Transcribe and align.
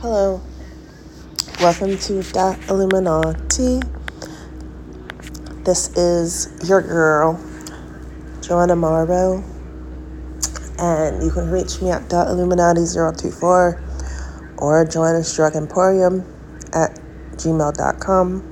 Hello, 0.00 0.40
welcome 1.58 1.98
to 1.98 2.22
the 2.22 2.56
Illuminati. 2.68 3.80
This 5.64 5.88
is 5.96 6.68
your 6.68 6.82
girl, 6.82 7.44
Joanna 8.40 8.76
Morrow, 8.76 9.42
and 10.78 11.20
you 11.20 11.32
can 11.32 11.50
reach 11.50 11.82
me 11.82 11.90
at 11.90 12.08
the 12.08 12.14
Illuminati024 12.14 13.82
or 14.58 14.84
join 14.84 15.16
us 15.16 15.34
Drug 15.34 15.56
Emporium 15.56 16.20
at 16.72 16.94
gmail.com. 17.32 18.44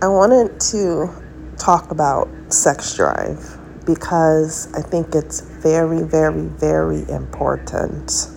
I 0.00 0.06
wanted 0.06 0.60
to 0.60 1.10
talk 1.58 1.90
about 1.90 2.28
sex 2.52 2.94
drive 2.94 3.58
because 3.84 4.72
I 4.74 4.80
think 4.80 5.16
it's 5.16 5.40
very, 5.40 6.04
very, 6.04 6.46
very 6.46 7.02
important. 7.10 8.31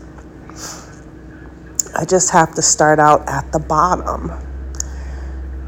I 1.97 2.03
just 2.03 2.29
have 2.31 2.53
to 2.55 2.61
start 2.61 2.99
out 2.99 3.27
at 3.29 3.53
the 3.53 3.59
bottom. 3.59 4.29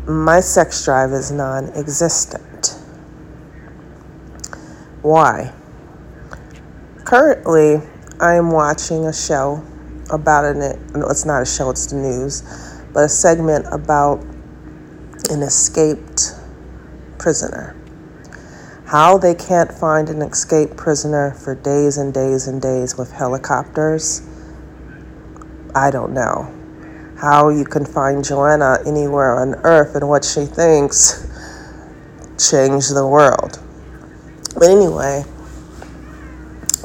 My 0.05 0.41
sex 0.41 0.83
drive 0.83 1.13
is 1.13 1.31
non 1.31 1.69
existent. 1.69 2.75
Why? 5.01 5.53
Currently, 7.05 7.81
I 8.19 8.33
am 8.33 8.51
watching 8.51 9.05
a 9.05 9.13
show 9.13 9.63
about 10.11 10.43
an, 10.43 10.59
no, 10.93 11.07
it's 11.07 11.23
not 11.23 11.43
a 11.43 11.45
show, 11.45 11.69
it's 11.69 11.85
the 11.85 11.95
news, 11.95 12.43
but 12.91 13.05
a 13.05 13.09
segment 13.09 13.65
about 13.71 14.21
an 15.29 15.43
escaped 15.43 16.33
prisoner. 17.17 17.73
How 18.85 19.17
they 19.17 19.33
can't 19.33 19.71
find 19.71 20.09
an 20.09 20.21
escaped 20.21 20.75
prisoner 20.75 21.31
for 21.35 21.55
days 21.55 21.97
and 21.97 22.13
days 22.13 22.47
and 22.47 22.61
days 22.61 22.97
with 22.97 23.13
helicopters 23.13 24.27
I 25.77 25.91
don't 25.91 26.11
know. 26.11 26.51
How 27.19 27.49
you 27.49 27.63
can 27.63 27.85
find 27.85 28.25
Joanna 28.25 28.79
anywhere 28.87 29.35
on 29.35 29.53
earth 29.63 29.95
and 29.95 30.09
what 30.09 30.25
she 30.25 30.45
thinks 30.45 31.27
changed 32.39 32.95
the 32.95 33.05
world. 33.05 33.59
But 34.55 34.69
anyway, 34.69 35.23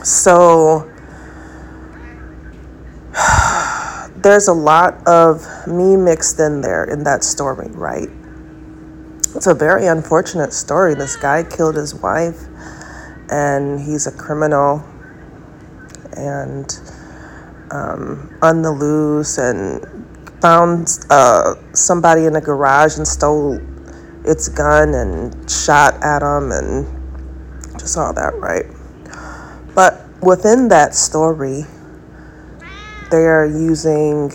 so 0.04 0.90
there's 4.16 4.48
a 4.48 4.52
lot 4.52 5.06
of 5.06 5.46
me 5.66 5.96
mixed 5.96 6.38
in 6.38 6.60
there 6.60 6.84
in 6.84 7.02
that 7.04 7.24
story, 7.24 7.70
right? 7.70 8.10
It's 9.34 9.46
a 9.46 9.54
very 9.54 9.86
unfortunate 9.86 10.52
story. 10.52 10.94
This 10.94 11.16
guy 11.16 11.44
killed 11.44 11.76
his 11.76 11.94
wife 11.94 12.40
and 13.30 13.80
he's 13.80 14.06
a 14.06 14.12
criminal 14.12 14.84
and 16.14 16.78
um, 17.72 18.38
on 18.42 18.62
the 18.62 18.70
loose 18.70 19.38
and 19.38 19.80
found 20.40 20.86
uh, 21.10 21.54
somebody 21.72 22.26
in 22.26 22.36
a 22.36 22.40
garage 22.40 22.96
and 22.98 23.08
stole 23.08 23.58
its 24.24 24.48
gun 24.48 24.94
and 24.94 25.50
shot 25.50 25.94
at 26.02 26.22
him 26.22 26.52
and 26.52 26.86
just 27.78 27.96
all 27.96 28.12
that, 28.12 28.34
right? 28.36 28.66
But 29.74 30.04
within 30.22 30.68
that 30.68 30.94
story, 30.94 31.64
they 33.10 33.24
are 33.24 33.46
using, 33.46 34.30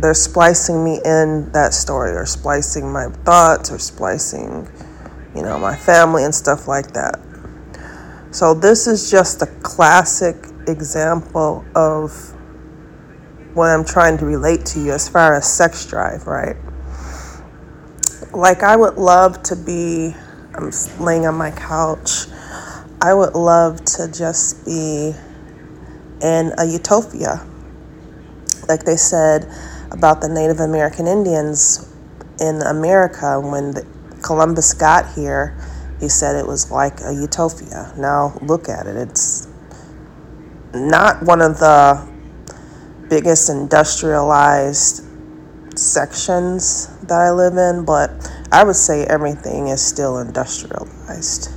they're 0.00 0.14
splicing 0.14 0.84
me 0.84 1.00
in 1.04 1.50
that 1.52 1.72
story 1.72 2.12
or 2.12 2.26
splicing 2.26 2.92
my 2.92 3.08
thoughts 3.24 3.72
or 3.72 3.78
splicing, 3.78 4.68
you 5.34 5.42
know, 5.42 5.58
my 5.58 5.76
family 5.76 6.24
and 6.24 6.34
stuff 6.34 6.68
like 6.68 6.92
that. 6.92 7.18
So 8.30 8.54
this 8.54 8.86
is 8.86 9.10
just 9.10 9.42
a 9.42 9.46
classic 9.62 10.36
example 10.66 11.64
of 11.74 12.34
what 13.54 13.66
I'm 13.66 13.84
trying 13.84 14.18
to 14.18 14.26
relate 14.26 14.64
to 14.66 14.80
you 14.80 14.92
as 14.92 15.08
far 15.08 15.34
as 15.34 15.52
sex 15.52 15.86
drive, 15.86 16.26
right? 16.26 16.56
Like, 18.32 18.62
I 18.62 18.76
would 18.76 18.94
love 18.94 19.42
to 19.44 19.56
be, 19.56 20.14
I'm 20.54 20.70
laying 21.00 21.26
on 21.26 21.34
my 21.34 21.50
couch, 21.50 22.26
I 23.02 23.14
would 23.14 23.34
love 23.34 23.84
to 23.96 24.10
just 24.12 24.64
be 24.64 25.14
in 26.22 26.52
a 26.58 26.64
utopia. 26.64 27.44
Like 28.68 28.84
they 28.84 28.96
said 28.96 29.50
about 29.90 30.20
the 30.20 30.28
Native 30.28 30.60
American 30.60 31.06
Indians 31.06 31.92
in 32.40 32.62
America 32.62 33.40
when 33.40 33.74
Columbus 34.22 34.74
got 34.74 35.12
here, 35.14 35.58
he 35.98 36.08
said 36.08 36.36
it 36.36 36.46
was 36.46 36.70
like 36.70 37.00
a 37.00 37.12
utopia. 37.12 37.92
Now 37.96 38.38
look 38.42 38.68
at 38.68 38.86
it, 38.86 38.96
it's 38.96 39.49
not 40.74 41.22
one 41.22 41.40
of 41.40 41.58
the 41.58 42.08
biggest 43.08 43.50
industrialized 43.50 45.04
sections 45.76 46.86
that 47.02 47.20
I 47.20 47.30
live 47.30 47.56
in, 47.56 47.84
but 47.84 48.10
I 48.52 48.64
would 48.64 48.76
say 48.76 49.04
everything 49.04 49.68
is 49.68 49.82
still 49.84 50.18
industrialized. 50.18 51.50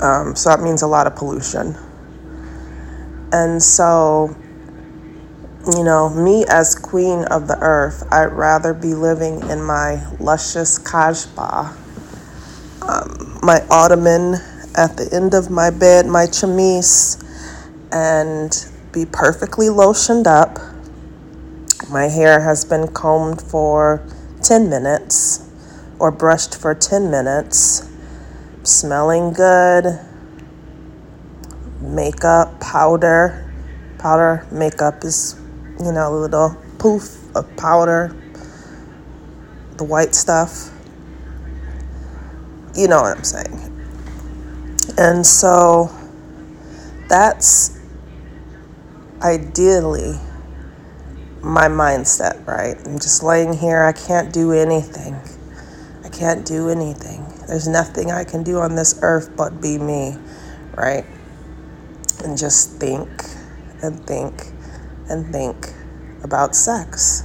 Um, 0.00 0.36
so 0.36 0.50
that 0.50 0.60
means 0.60 0.82
a 0.82 0.86
lot 0.86 1.06
of 1.06 1.16
pollution. 1.16 1.76
And 3.32 3.62
so, 3.62 4.36
you 5.74 5.82
know, 5.82 6.08
me 6.10 6.44
as 6.48 6.74
queen 6.74 7.24
of 7.24 7.48
the 7.48 7.58
earth, 7.60 8.06
I'd 8.12 8.26
rather 8.26 8.74
be 8.74 8.94
living 8.94 9.40
in 9.50 9.62
my 9.62 10.06
luscious 10.20 10.78
kashba, 10.78 11.76
um, 12.82 13.38
my 13.42 13.64
ottoman 13.70 14.34
at 14.76 14.96
the 14.96 15.08
end 15.12 15.34
of 15.34 15.50
my 15.50 15.70
bed, 15.70 16.06
my 16.06 16.26
chemise, 16.26 17.23
and 17.94 18.66
be 18.92 19.06
perfectly 19.06 19.68
lotioned 19.68 20.26
up. 20.26 20.58
My 21.88 22.08
hair 22.08 22.40
has 22.40 22.64
been 22.64 22.88
combed 22.88 23.40
for 23.40 24.04
10 24.42 24.68
minutes 24.68 25.48
or 26.00 26.10
brushed 26.10 26.60
for 26.60 26.74
10 26.74 27.10
minutes, 27.10 27.88
smelling 28.64 29.32
good. 29.32 30.00
Makeup, 31.80 32.60
powder. 32.60 33.40
Powder, 33.98 34.46
makeup 34.50 35.04
is, 35.04 35.40
you 35.78 35.92
know, 35.92 36.14
a 36.14 36.18
little 36.18 36.56
poof 36.78 37.34
of 37.36 37.56
powder, 37.56 38.14
the 39.76 39.84
white 39.84 40.14
stuff. 40.14 40.70
You 42.74 42.88
know 42.88 43.00
what 43.02 43.16
I'm 43.16 43.24
saying. 43.24 43.70
And 44.98 45.24
so 45.24 45.90
that's 47.08 47.73
ideally 49.24 50.20
my 51.42 51.66
mindset, 51.66 52.46
right? 52.46 52.76
I'm 52.86 52.98
just 52.98 53.22
laying 53.22 53.54
here, 53.54 53.82
I 53.82 53.92
can't 53.92 54.32
do 54.32 54.52
anything. 54.52 55.18
I 56.04 56.08
can't 56.10 56.46
do 56.46 56.68
anything. 56.68 57.26
There's 57.48 57.66
nothing 57.66 58.12
I 58.12 58.24
can 58.24 58.42
do 58.42 58.58
on 58.60 58.74
this 58.74 58.98
earth 59.02 59.30
but 59.36 59.60
be 59.60 59.78
me, 59.78 60.16
right? 60.76 61.04
And 62.22 62.36
just 62.36 62.78
think 62.78 63.08
and 63.82 64.06
think 64.06 64.52
and 65.08 65.30
think 65.32 65.72
about 66.22 66.54
sex. 66.54 67.24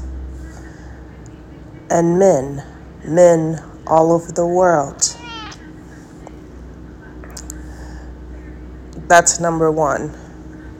And 1.89 2.19
men, 2.19 2.63
men 3.05 3.63
all 3.87 4.11
over 4.11 4.31
the 4.31 4.45
world. 4.45 5.15
That's 9.07 9.39
number 9.39 9.71
one. 9.71 10.13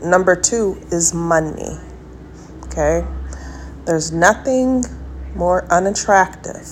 Number 0.02 0.36
two 0.36 0.82
is 0.92 1.14
money. 1.14 1.78
Okay? 2.66 3.06
There's 3.86 4.12
nothing 4.12 4.86
more 5.36 5.66
unattractive 5.66 6.68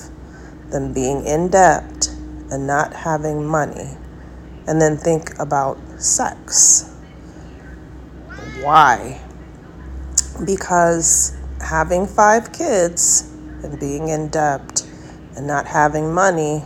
than 0.69 0.93
being 0.93 1.25
in 1.25 1.49
debt 1.49 2.09
and 2.51 2.65
not 2.65 2.93
having 2.93 3.45
money. 3.45 3.97
And 4.67 4.81
then 4.81 4.97
think 4.97 5.37
about 5.39 5.77
sex. 5.97 6.93
Why? 8.61 9.21
Because 10.45 11.35
having 11.61 12.05
five 12.07 12.53
kids 12.53 13.29
and 13.63 13.79
being 13.79 14.09
in 14.09 14.29
debt 14.29 14.87
and 15.35 15.47
not 15.47 15.65
having 15.65 16.13
money 16.13 16.63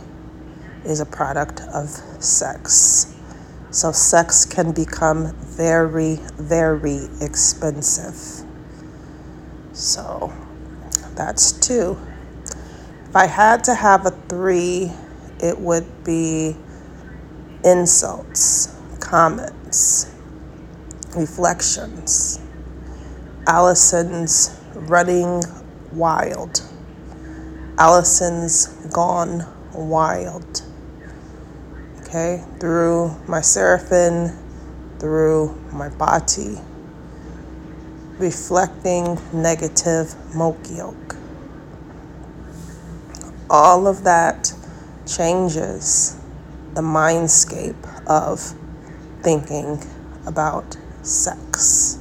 is 0.84 1.00
a 1.00 1.06
product 1.06 1.60
of 1.72 1.88
sex. 2.22 3.11
So, 3.72 3.90
sex 3.90 4.44
can 4.44 4.72
become 4.72 5.34
very, 5.36 6.16
very 6.36 7.08
expensive. 7.22 8.46
So, 9.72 10.30
that's 11.14 11.52
two. 11.52 11.96
If 13.08 13.16
I 13.16 13.26
had 13.26 13.64
to 13.64 13.74
have 13.74 14.04
a 14.04 14.10
three, 14.28 14.92
it 15.42 15.58
would 15.58 16.04
be 16.04 16.54
insults, 17.64 18.76
comments, 19.00 20.14
reflections, 21.16 22.40
Allison's 23.46 24.54
running 24.74 25.44
wild, 25.92 26.60
Allison's 27.78 28.66
gone 28.92 29.46
wild 29.72 30.60
okay, 32.12 32.44
through 32.60 33.08
my 33.26 33.40
seraphim, 33.40 34.36
through 34.98 35.48
my 35.72 35.88
body, 35.88 36.58
reflecting 38.18 39.18
negative 39.32 40.08
mokiok. 40.34 41.16
All 43.48 43.86
of 43.86 44.04
that 44.04 44.52
changes 45.06 46.20
the 46.74 46.82
mindscape 46.82 47.82
of 48.06 48.40
thinking 49.22 49.82
about 50.26 50.76
sex. 51.00 51.98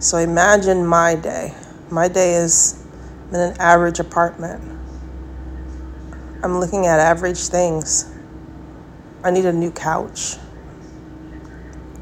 So 0.00 0.18
imagine 0.18 0.86
my 0.86 1.14
day. 1.14 1.54
My 1.90 2.08
day 2.08 2.34
is 2.34 2.84
in 3.30 3.40
an 3.40 3.56
average 3.58 4.00
apartment. 4.00 4.62
I'm 6.42 6.60
looking 6.60 6.84
at 6.86 7.00
average 7.00 7.48
things. 7.48 8.14
I 9.24 9.30
need 9.30 9.46
a 9.46 9.52
new 9.52 9.72
couch. 9.72 10.36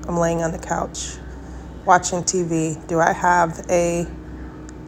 I'm 0.07 0.19
laying 0.19 0.43
on 0.43 0.53
the 0.53 0.59
couch 0.59 1.17
watching 1.87 2.23
TV. 2.23 2.87
Do 2.89 3.01
I 3.01 3.13
have 3.13 3.65
a 3.71 4.07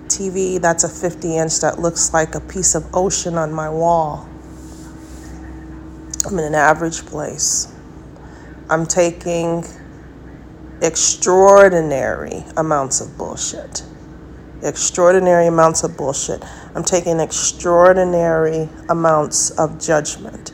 TV 0.09 0.61
that's 0.61 0.85
a 0.85 0.89
50 0.89 1.37
inch 1.37 1.61
that 1.61 1.79
looks 1.79 2.13
like 2.13 2.35
a 2.35 2.41
piece 2.41 2.75
of 2.75 2.85
ocean 2.95 3.37
on 3.37 3.53
my 3.53 3.71
wall? 3.71 4.29
I'm 6.27 6.39
in 6.39 6.45
an 6.45 6.55
average 6.55 7.07
place. 7.07 7.73
I'm 8.69 8.85
taking 8.85 9.65
extraordinary 10.83 12.45
amounts 12.57 13.01
of 13.01 13.17
bullshit. 13.17 13.85
Extraordinary 14.63 15.47
amounts 15.47 15.85
of 15.85 15.97
bullshit. 15.97 16.45
I'm 16.75 16.85
taking 16.85 17.21
extraordinary 17.21 18.69
amounts 18.89 19.51
of 19.51 19.81
judgment, 19.81 20.53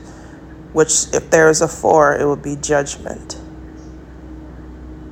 which, 0.74 1.06
if 1.12 1.30
there 1.30 1.48
is 1.48 1.62
a 1.62 1.68
four, 1.68 2.16
it 2.16 2.26
would 2.26 2.42
be 2.42 2.56
judgment. 2.56 3.36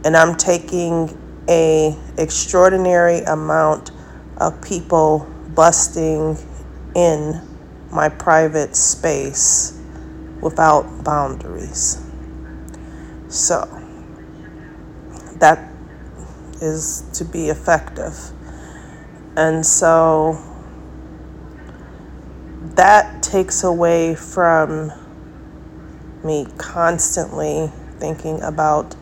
And 0.04 0.16
I'm 0.16 0.36
taking 0.36 1.16
a 1.48 1.96
extraordinary 2.18 3.20
amount 3.20 3.92
of 4.38 4.60
people 4.60 5.20
busting 5.54 6.36
in 6.96 7.40
my 7.92 8.08
private 8.08 8.74
space 8.74 9.78
without 10.40 11.04
boundaries. 11.04 12.04
So, 13.28 13.64
that 15.36 15.72
is 16.60 17.04
to 17.14 17.24
be 17.24 17.50
effective. 17.50 18.18
And 19.36 19.64
so, 19.64 20.38
that 22.74 23.22
takes 23.22 23.62
away 23.62 24.16
from 24.16 24.92
me 26.24 26.46
constantly 26.58 27.70
thinking 27.98 28.40
about 28.42 28.94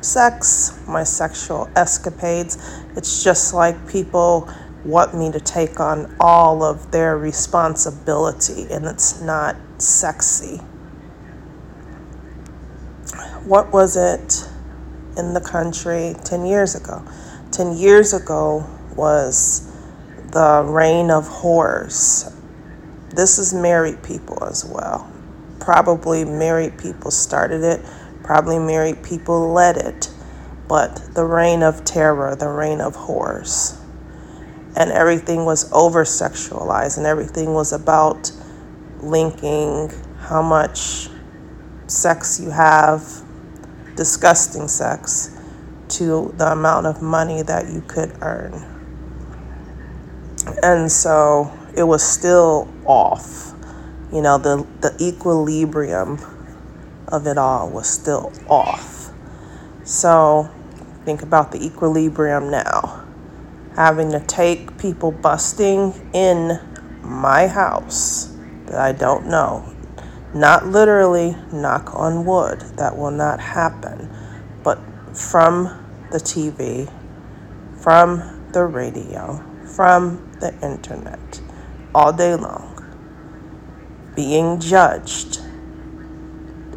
sex, 0.00 0.80
my 0.86 1.02
sexual 1.04 1.68
escapades. 1.76 2.56
It's 2.96 3.22
just 3.22 3.54
like 3.54 3.88
people 3.88 4.48
want 4.84 5.14
me 5.14 5.30
to 5.32 5.40
take 5.40 5.80
on 5.80 6.14
all 6.20 6.62
of 6.62 6.90
their 6.90 7.18
responsibility, 7.18 8.66
and 8.70 8.84
it's 8.86 9.20
not 9.20 9.56
sexy. 9.78 10.58
What 13.44 13.72
was 13.72 13.96
it 13.96 14.48
in 15.16 15.34
the 15.34 15.40
country 15.40 16.14
10 16.24 16.46
years 16.46 16.74
ago? 16.74 17.02
10 17.50 17.76
years 17.76 18.12
ago 18.12 18.64
was 18.94 19.72
the 20.32 20.62
reign 20.66 21.10
of 21.10 21.24
whores. 21.26 22.34
This 23.10 23.38
is 23.38 23.54
married 23.54 24.02
people 24.02 24.44
as 24.44 24.64
well. 24.64 25.10
Probably 25.68 26.24
married 26.24 26.78
people 26.78 27.10
started 27.10 27.62
it 27.62 27.84
Probably 28.28 28.58
married 28.58 29.02
people 29.02 29.52
led 29.52 29.78
it, 29.78 30.10
but 30.68 31.14
the 31.14 31.24
reign 31.24 31.62
of 31.62 31.82
terror, 31.84 32.36
the 32.36 32.48
reign 32.48 32.82
of 32.82 32.94
horrors. 32.94 33.80
And 34.76 34.90
everything 34.92 35.46
was 35.46 35.72
over 35.72 36.04
sexualized, 36.04 36.98
and 36.98 37.06
everything 37.06 37.54
was 37.54 37.72
about 37.72 38.30
linking 39.00 39.90
how 40.18 40.42
much 40.42 41.08
sex 41.86 42.38
you 42.38 42.50
have, 42.50 43.22
disgusting 43.96 44.68
sex, 44.68 45.34
to 45.88 46.34
the 46.36 46.52
amount 46.52 46.86
of 46.86 47.00
money 47.00 47.40
that 47.40 47.72
you 47.72 47.80
could 47.80 48.12
earn. 48.20 48.52
And 50.62 50.92
so 50.92 51.50
it 51.74 51.84
was 51.84 52.02
still 52.02 52.68
off. 52.84 53.54
You 54.12 54.22
know, 54.22 54.38
the, 54.38 54.66
the 54.80 54.96
equilibrium 55.00 56.18
of 57.08 57.26
it 57.26 57.38
all 57.38 57.70
was 57.70 57.88
still 57.88 58.32
off. 58.48 59.10
So 59.84 60.50
think 61.04 61.22
about 61.22 61.52
the 61.52 61.64
equilibrium 61.64 62.50
now. 62.50 63.04
Having 63.76 64.12
to 64.12 64.20
take 64.20 64.78
people 64.78 65.12
busting 65.12 66.10
in 66.12 66.58
my 67.02 67.46
house 67.46 68.34
that 68.66 68.76
I 68.76 68.92
don't 68.92 69.26
know. 69.26 69.74
Not 70.34 70.66
literally 70.66 71.36
knock 71.52 71.94
on 71.94 72.26
wood, 72.26 72.60
that 72.76 72.96
will 72.96 73.10
not 73.10 73.40
happen, 73.40 74.10
but 74.62 74.78
from 75.14 75.64
the 76.12 76.18
TV, 76.18 76.90
from 77.80 78.46
the 78.52 78.64
radio, 78.64 79.42
from 79.74 80.30
the 80.40 80.54
internet, 80.60 81.40
all 81.94 82.12
day 82.12 82.34
long, 82.34 82.67
being 84.18 84.58
judged 84.58 85.38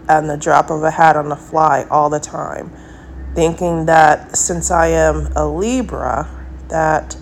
and 0.08 0.30
the 0.30 0.38
drop 0.38 0.70
of 0.70 0.84
a 0.84 0.92
hat 0.92 1.16
on 1.18 1.28
the 1.28 1.36
fly 1.36 1.88
all 1.90 2.08
the 2.08 2.20
time, 2.20 2.72
thinking 3.34 3.88
that 3.88 4.38
since 4.38 4.70
I 4.70 4.90
am 4.90 5.28
a 5.36 5.48
Libra, 5.48 6.30
that 6.68 7.18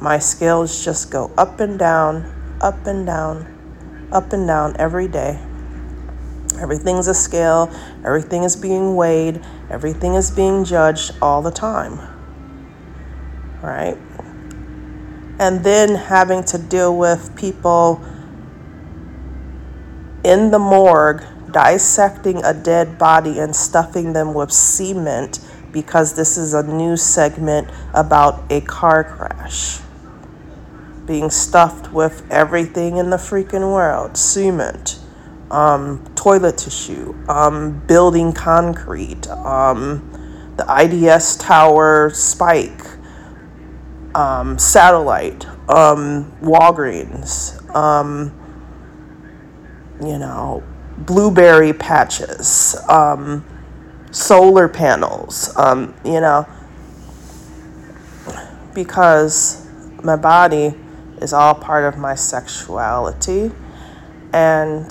my 0.00 0.18
scales 0.18 0.84
just 0.84 1.12
go 1.12 1.30
up 1.38 1.60
and 1.60 1.78
down, 1.78 2.58
up 2.60 2.88
and 2.88 3.06
down, 3.06 4.08
up 4.10 4.32
and 4.32 4.48
down 4.48 4.74
every 4.80 5.06
day. 5.06 5.40
Everything's 6.58 7.06
a 7.06 7.14
scale, 7.14 7.70
everything 8.04 8.42
is 8.42 8.56
being 8.56 8.96
weighed, 8.96 9.40
everything 9.70 10.14
is 10.14 10.28
being 10.32 10.64
judged 10.64 11.12
all 11.22 11.40
the 11.40 11.52
time. 11.52 12.00
Right? 13.62 13.96
And 15.38 15.62
then 15.62 15.94
having 15.94 16.42
to 16.46 16.58
deal 16.58 16.98
with 16.98 17.36
people 17.36 18.04
in 20.26 20.50
the 20.50 20.58
morgue 20.58 21.22
dissecting 21.52 22.44
a 22.44 22.52
dead 22.52 22.98
body 22.98 23.38
and 23.38 23.54
stuffing 23.54 24.12
them 24.12 24.34
with 24.34 24.50
cement 24.50 25.38
because 25.70 26.14
this 26.16 26.36
is 26.36 26.52
a 26.52 26.64
new 26.64 26.96
segment 26.96 27.68
about 27.94 28.42
a 28.50 28.60
car 28.62 29.04
crash. 29.04 29.78
Being 31.06 31.30
stuffed 31.30 31.92
with 31.92 32.28
everything 32.28 32.96
in 32.96 33.10
the 33.10 33.16
freaking 33.18 33.72
world 33.72 34.16
cement, 34.16 34.98
um, 35.52 36.04
toilet 36.16 36.58
tissue, 36.58 37.14
um, 37.28 37.80
building 37.86 38.32
concrete, 38.32 39.28
um, 39.28 40.10
the 40.56 40.64
IDS 40.68 41.36
tower 41.36 42.10
spike, 42.10 42.82
um, 44.16 44.58
satellite, 44.58 45.46
um, 45.68 46.32
Walgreens, 46.42 47.62
um, 47.76 48.32
you 50.00 50.18
know, 50.18 50.62
blueberry 50.98 51.72
patches, 51.72 52.76
um, 52.88 53.44
solar 54.10 54.68
panels, 54.68 55.54
um, 55.56 55.94
you 56.04 56.20
know, 56.20 56.46
because 58.74 59.66
my 60.02 60.16
body 60.16 60.74
is 61.20 61.32
all 61.32 61.54
part 61.54 61.84
of 61.84 61.98
my 61.98 62.14
sexuality. 62.14 63.50
And 64.32 64.90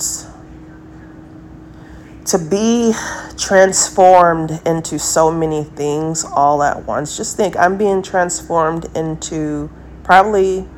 to 2.26 2.38
be 2.38 2.92
transformed 3.36 4.60
into 4.66 4.98
so 4.98 5.30
many 5.30 5.62
things 5.62 6.24
all 6.24 6.62
at 6.62 6.84
once, 6.84 7.16
just 7.16 7.36
think 7.36 7.56
I'm 7.56 7.78
being 7.78 8.02
transformed 8.02 8.86
into 8.96 9.70
probably 10.02 10.68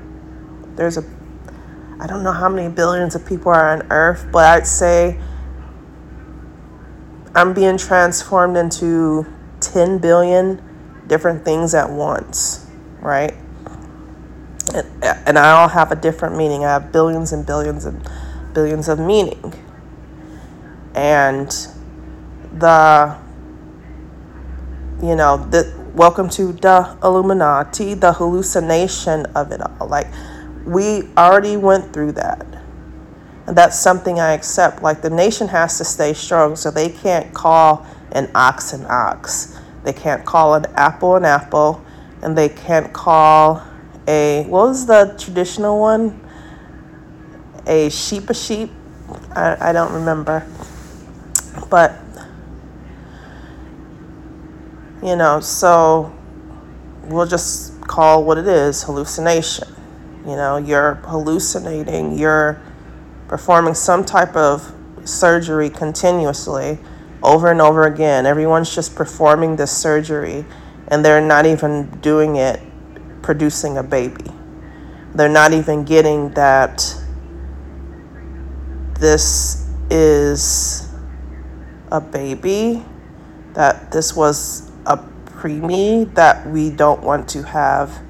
there's 0.76 0.96
a 0.96 1.17
I 2.00 2.06
don't 2.06 2.22
know 2.22 2.32
how 2.32 2.48
many 2.48 2.72
billions 2.72 3.16
of 3.16 3.26
people 3.26 3.50
are 3.50 3.72
on 3.72 3.90
earth, 3.90 4.28
but 4.30 4.44
I'd 4.44 4.66
say 4.66 5.18
I'm 7.34 7.54
being 7.54 7.76
transformed 7.76 8.56
into 8.56 9.26
10 9.60 9.98
billion 9.98 10.62
different 11.08 11.44
things 11.44 11.74
at 11.74 11.90
once, 11.90 12.70
right? 13.00 13.34
And, 14.74 14.86
and 15.02 15.38
I 15.38 15.50
all 15.52 15.68
have 15.68 15.90
a 15.90 15.96
different 15.96 16.36
meaning. 16.36 16.64
I 16.64 16.68
have 16.68 16.92
billions 16.92 17.32
and 17.32 17.44
billions 17.44 17.84
and 17.84 18.08
billions 18.52 18.88
of 18.88 19.00
meaning. 19.00 19.54
And 20.94 21.48
the, 22.52 23.18
you 25.02 25.16
know, 25.16 25.38
the 25.50 25.74
welcome 25.94 26.28
to 26.30 26.52
the 26.52 26.96
Illuminati, 27.02 27.94
the 27.94 28.12
hallucination 28.12 29.26
of 29.34 29.50
it 29.50 29.60
all. 29.60 29.88
Like, 29.88 30.06
we 30.68 31.08
already 31.16 31.56
went 31.56 31.94
through 31.94 32.12
that. 32.12 32.46
And 33.46 33.56
that's 33.56 33.78
something 33.78 34.20
I 34.20 34.32
accept. 34.32 34.82
Like 34.82 35.00
the 35.00 35.08
nation 35.08 35.48
has 35.48 35.78
to 35.78 35.84
stay 35.84 36.12
strong, 36.12 36.56
so 36.56 36.70
they 36.70 36.90
can't 36.90 37.32
call 37.32 37.86
an 38.12 38.30
ox 38.34 38.74
an 38.74 38.84
ox. 38.86 39.58
They 39.84 39.94
can't 39.94 40.24
call 40.26 40.54
an 40.54 40.66
apple 40.74 41.16
an 41.16 41.24
apple. 41.24 41.82
and 42.20 42.36
they 42.36 42.48
can't 42.48 42.92
call 42.92 43.62
a 44.06 44.44
what 44.48 44.68
was 44.68 44.86
the 44.86 45.14
traditional 45.18 45.80
one? 45.80 46.20
A 47.66 47.88
sheep 47.88 48.28
a 48.28 48.34
sheep? 48.34 48.70
I, 49.30 49.70
I 49.70 49.72
don't 49.72 49.92
remember. 49.92 50.46
But 51.70 51.94
you 55.02 55.16
know, 55.16 55.40
so 55.40 56.12
we'll 57.04 57.26
just 57.26 57.80
call 57.82 58.24
what 58.24 58.36
it 58.36 58.46
is 58.46 58.82
hallucination. 58.82 59.77
You 60.28 60.36
know, 60.36 60.58
you're 60.58 60.94
hallucinating, 60.94 62.18
you're 62.18 62.60
performing 63.28 63.74
some 63.74 64.04
type 64.04 64.36
of 64.36 64.74
surgery 65.04 65.70
continuously 65.70 66.78
over 67.22 67.50
and 67.50 67.60
over 67.60 67.86
again. 67.86 68.26
Everyone's 68.26 68.74
just 68.74 68.94
performing 68.94 69.56
this 69.56 69.70
surgery 69.70 70.44
and 70.88 71.04
they're 71.04 71.20
not 71.20 71.46
even 71.46 71.88
doing 72.00 72.36
it 72.36 72.60
producing 73.22 73.78
a 73.78 73.82
baby. 73.82 74.30
They're 75.14 75.28
not 75.28 75.52
even 75.52 75.84
getting 75.84 76.30
that 76.30 76.94
this 78.98 79.66
is 79.90 80.88
a 81.90 82.00
baby, 82.00 82.84
that 83.54 83.90
this 83.90 84.14
was 84.14 84.70
a 84.86 84.98
preemie 85.26 86.12
that 86.14 86.46
we 86.48 86.70
don't 86.70 87.02
want 87.02 87.28
to 87.30 87.42
have 87.42 88.02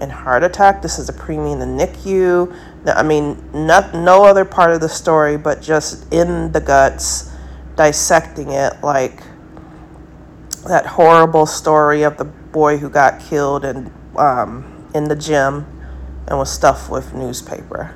in 0.00 0.10
heart 0.10 0.42
attack. 0.42 0.82
This 0.82 0.98
is 0.98 1.08
a 1.08 1.12
preemie 1.12 1.52
in 1.52 1.58
the 1.58 1.66
NICU. 1.66 2.54
I 2.86 3.02
mean, 3.02 3.42
not, 3.52 3.94
no 3.94 4.24
other 4.24 4.44
part 4.44 4.72
of 4.72 4.80
the 4.80 4.88
story, 4.88 5.36
but 5.36 5.60
just 5.60 6.12
in 6.12 6.52
the 6.52 6.60
guts, 6.60 7.30
dissecting 7.76 8.50
it 8.50 8.82
like 8.82 9.22
that 10.66 10.86
horrible 10.86 11.46
story 11.46 12.02
of 12.02 12.16
the 12.16 12.24
boy 12.24 12.78
who 12.78 12.90
got 12.90 13.20
killed 13.20 13.64
in, 13.64 13.92
um, 14.16 14.88
in 14.94 15.04
the 15.04 15.16
gym 15.16 15.66
and 16.26 16.38
was 16.38 16.50
stuffed 16.50 16.90
with 16.90 17.14
newspaper. 17.14 17.94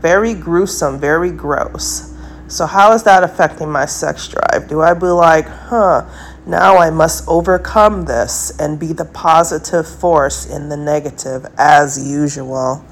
Very 0.00 0.34
gruesome, 0.34 0.98
very 0.98 1.30
gross. 1.30 2.11
So, 2.52 2.66
how 2.66 2.92
is 2.92 3.02
that 3.04 3.24
affecting 3.24 3.70
my 3.70 3.86
sex 3.86 4.28
drive? 4.28 4.68
Do 4.68 4.82
I 4.82 4.92
be 4.92 5.06
like, 5.06 5.48
huh, 5.48 6.04
now 6.44 6.76
I 6.76 6.90
must 6.90 7.26
overcome 7.26 8.04
this 8.04 8.52
and 8.58 8.78
be 8.78 8.92
the 8.92 9.06
positive 9.06 9.88
force 9.88 10.44
in 10.44 10.68
the 10.68 10.76
negative 10.76 11.46
as 11.56 12.06
usual? 12.06 12.84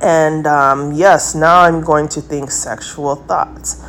And 0.00 0.46
um, 0.46 0.92
yes, 0.92 1.34
now 1.34 1.62
I'm 1.62 1.80
going 1.80 2.06
to 2.10 2.20
think 2.20 2.52
sexual 2.52 3.16
thoughts. 3.16 3.84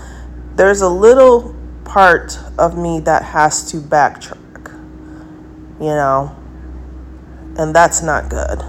There's 0.55 0.81
a 0.81 0.89
little 0.89 1.55
part 1.83 2.39
of 2.57 2.75
me 2.75 3.01
that 3.01 3.21
has 3.21 3.69
to 3.69 3.77
backtrack, 3.77 4.71
you 5.79 5.93
know, 5.93 6.35
and 7.59 7.75
that's 7.75 8.01
not 8.01 8.29
good. 8.29 8.63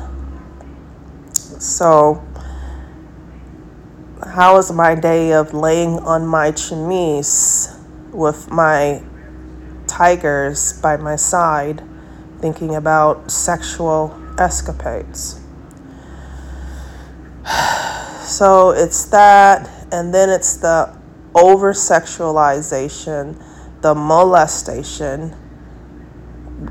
So, 1.33 2.23
how 4.37 4.53
was 4.53 4.71
my 4.71 4.95
day 4.95 5.33
of 5.33 5.55
laying 5.55 5.99
on 6.01 6.27
my 6.27 6.51
chemise 6.51 7.75
with 8.13 8.51
my 8.51 9.03
tigers 9.87 10.75
by 10.75 10.95
my 10.95 11.17
side, 11.17 11.83
thinking 12.39 12.75
about 12.75 13.31
sexual 13.31 14.15
escapades? 14.39 15.41
So 18.27 18.71
it's 18.71 19.05
that, 19.07 19.71
and 19.93 20.13
then 20.13 20.29
it's 20.29 20.57
the 20.57 20.93
over 21.33 21.73
sexualization, 21.73 23.41
the 23.83 23.95
molestation. 23.95 25.37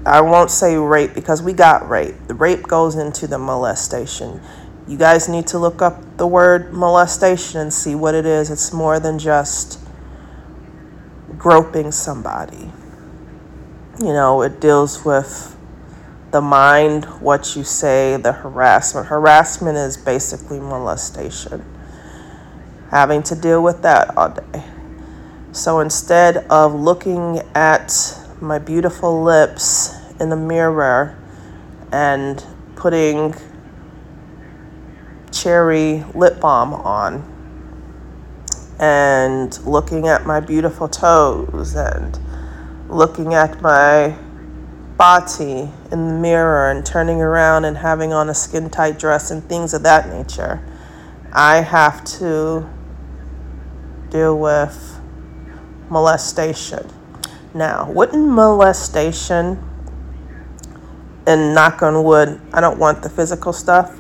I 0.06 0.20
won't 0.20 0.52
say 0.52 0.76
rape 0.76 1.14
because 1.14 1.42
we 1.42 1.54
got 1.54 1.88
rape. 1.90 2.16
The 2.28 2.34
rape 2.34 2.64
goes 2.64 2.96
into 2.96 3.26
the 3.26 3.40
molestation. 3.40 4.42
You 4.88 4.98
guys 4.98 5.28
need 5.28 5.48
to 5.48 5.60
look 5.60 5.82
up 5.82 6.18
the 6.18 6.28
word 6.28 6.74
molestation 6.74 7.60
and 7.60 7.74
see 7.74 7.96
what 7.96 8.14
it 8.14 8.26
is. 8.26 8.52
It's 8.52 8.72
more 8.72 9.00
than 9.00 9.18
just 9.18 9.80
groping 11.38 11.92
somebody. 11.92 12.72
You 14.00 14.14
know, 14.14 14.42
it 14.42 14.60
deals 14.60 15.04
with 15.04 15.58
the 16.32 16.42
mind, 16.42 17.06
what 17.22 17.56
you 17.56 17.64
say, 17.64 18.18
the 18.18 18.32
harassment. 18.32 19.08
Harassment 19.08 19.78
is 19.78 19.98
basically 19.98 20.60
molestation 20.60 21.64
having 22.92 23.24
to 23.24 23.36
deal 23.36 23.62
with 23.62 23.82
that 23.82 24.16
all 24.18 24.30
day. 24.30 24.64
So 25.52 25.80
instead 25.80 26.38
of 26.50 26.74
looking 26.74 27.40
at 27.54 27.92
my 28.42 28.60
beautiful 28.60 29.24
lips 29.24 29.94
in 30.20 30.30
the 30.30 30.36
mirror 30.36 31.18
and 31.92 32.44
putting 32.76 33.34
cherry 35.36 36.04
lip 36.14 36.40
balm 36.40 36.74
on 36.74 37.32
and 38.80 39.60
looking 39.66 40.08
at 40.08 40.26
my 40.26 40.40
beautiful 40.40 40.88
toes 40.88 41.76
and 41.76 42.20
looking 42.90 43.34
at 43.34 43.62
my 43.62 44.18
body 44.98 45.70
in 45.92 46.08
the 46.08 46.14
mirror 46.14 46.72
and 46.72 46.86
turning 46.86 47.22
around 47.22 47.66
and 47.66 47.78
having 47.78 48.14
on 48.14 48.30
a 48.30 48.34
skin 48.34 48.70
tight 48.70 48.98
dress 48.98 49.30
and 49.30 49.44
things 49.50 49.74
of 49.74 49.84
that 49.84 50.08
nature, 50.10 50.66
I 51.34 51.58
have 51.58 52.04
to 52.20 52.70
deal 54.10 54.38
with 54.40 55.00
molestation. 55.90 56.90
Now, 57.54 57.92
wouldn't 57.92 58.28
molestation, 58.28 59.64
and 61.28 61.56
knock 61.56 61.82
on 61.82 62.04
wood, 62.04 62.40
I 62.54 62.62
don't 62.62 62.78
want 62.78 63.02
the 63.02 63.10
physical 63.10 63.52
stuff, 63.52 64.00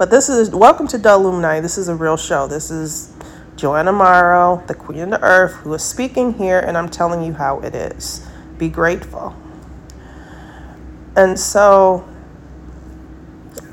but 0.00 0.08
this 0.08 0.30
is 0.30 0.48
welcome 0.48 0.88
to 0.88 0.96
Illuminati. 0.96 1.60
This 1.60 1.76
is 1.76 1.88
a 1.88 1.94
real 1.94 2.16
show. 2.16 2.46
This 2.46 2.70
is 2.70 3.12
Joanna 3.54 3.92
Morrow, 3.92 4.64
the 4.66 4.74
Queen 4.74 5.00
of 5.00 5.10
the 5.10 5.22
Earth, 5.22 5.52
who 5.56 5.74
is 5.74 5.82
speaking 5.82 6.32
here, 6.32 6.58
and 6.58 6.78
I'm 6.78 6.88
telling 6.88 7.22
you 7.22 7.34
how 7.34 7.60
it 7.60 7.74
is. 7.74 8.26
Be 8.56 8.70
grateful. 8.70 9.36
And 11.16 11.38
so, 11.38 12.08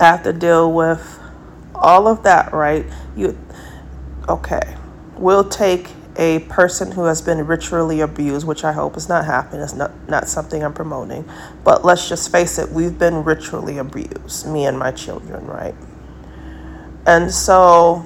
I 0.02 0.08
have 0.08 0.24
to 0.24 0.34
deal 0.34 0.74
with 0.74 1.18
all 1.74 2.10
of 2.10 2.24
that, 2.24 2.52
right? 2.52 2.86
You, 3.16 3.38
okay 4.28 4.76
We'll 5.16 5.48
take 5.48 5.92
a 6.18 6.40
person 6.40 6.92
who 6.92 7.06
has 7.06 7.22
been 7.22 7.48
ritually 7.48 8.02
abused, 8.02 8.46
which 8.46 8.66
I 8.66 8.74
hope 8.74 8.98
is 8.98 9.08
not 9.08 9.24
happening. 9.24 9.62
It's 9.62 9.76
not, 9.76 10.10
not 10.10 10.28
something 10.28 10.62
I'm 10.62 10.74
promoting. 10.74 11.24
But 11.64 11.86
let's 11.86 12.10
just 12.10 12.34
face 12.34 12.60
it, 12.60 12.70
we've 12.70 13.00
been 13.00 13.24
ritually 13.24 13.78
abused, 13.78 14.46
me 14.46 14.66
and 14.66 14.78
my 14.78 14.92
children, 14.92 15.48
right? 15.48 15.74
And 17.08 17.32
so, 17.32 18.06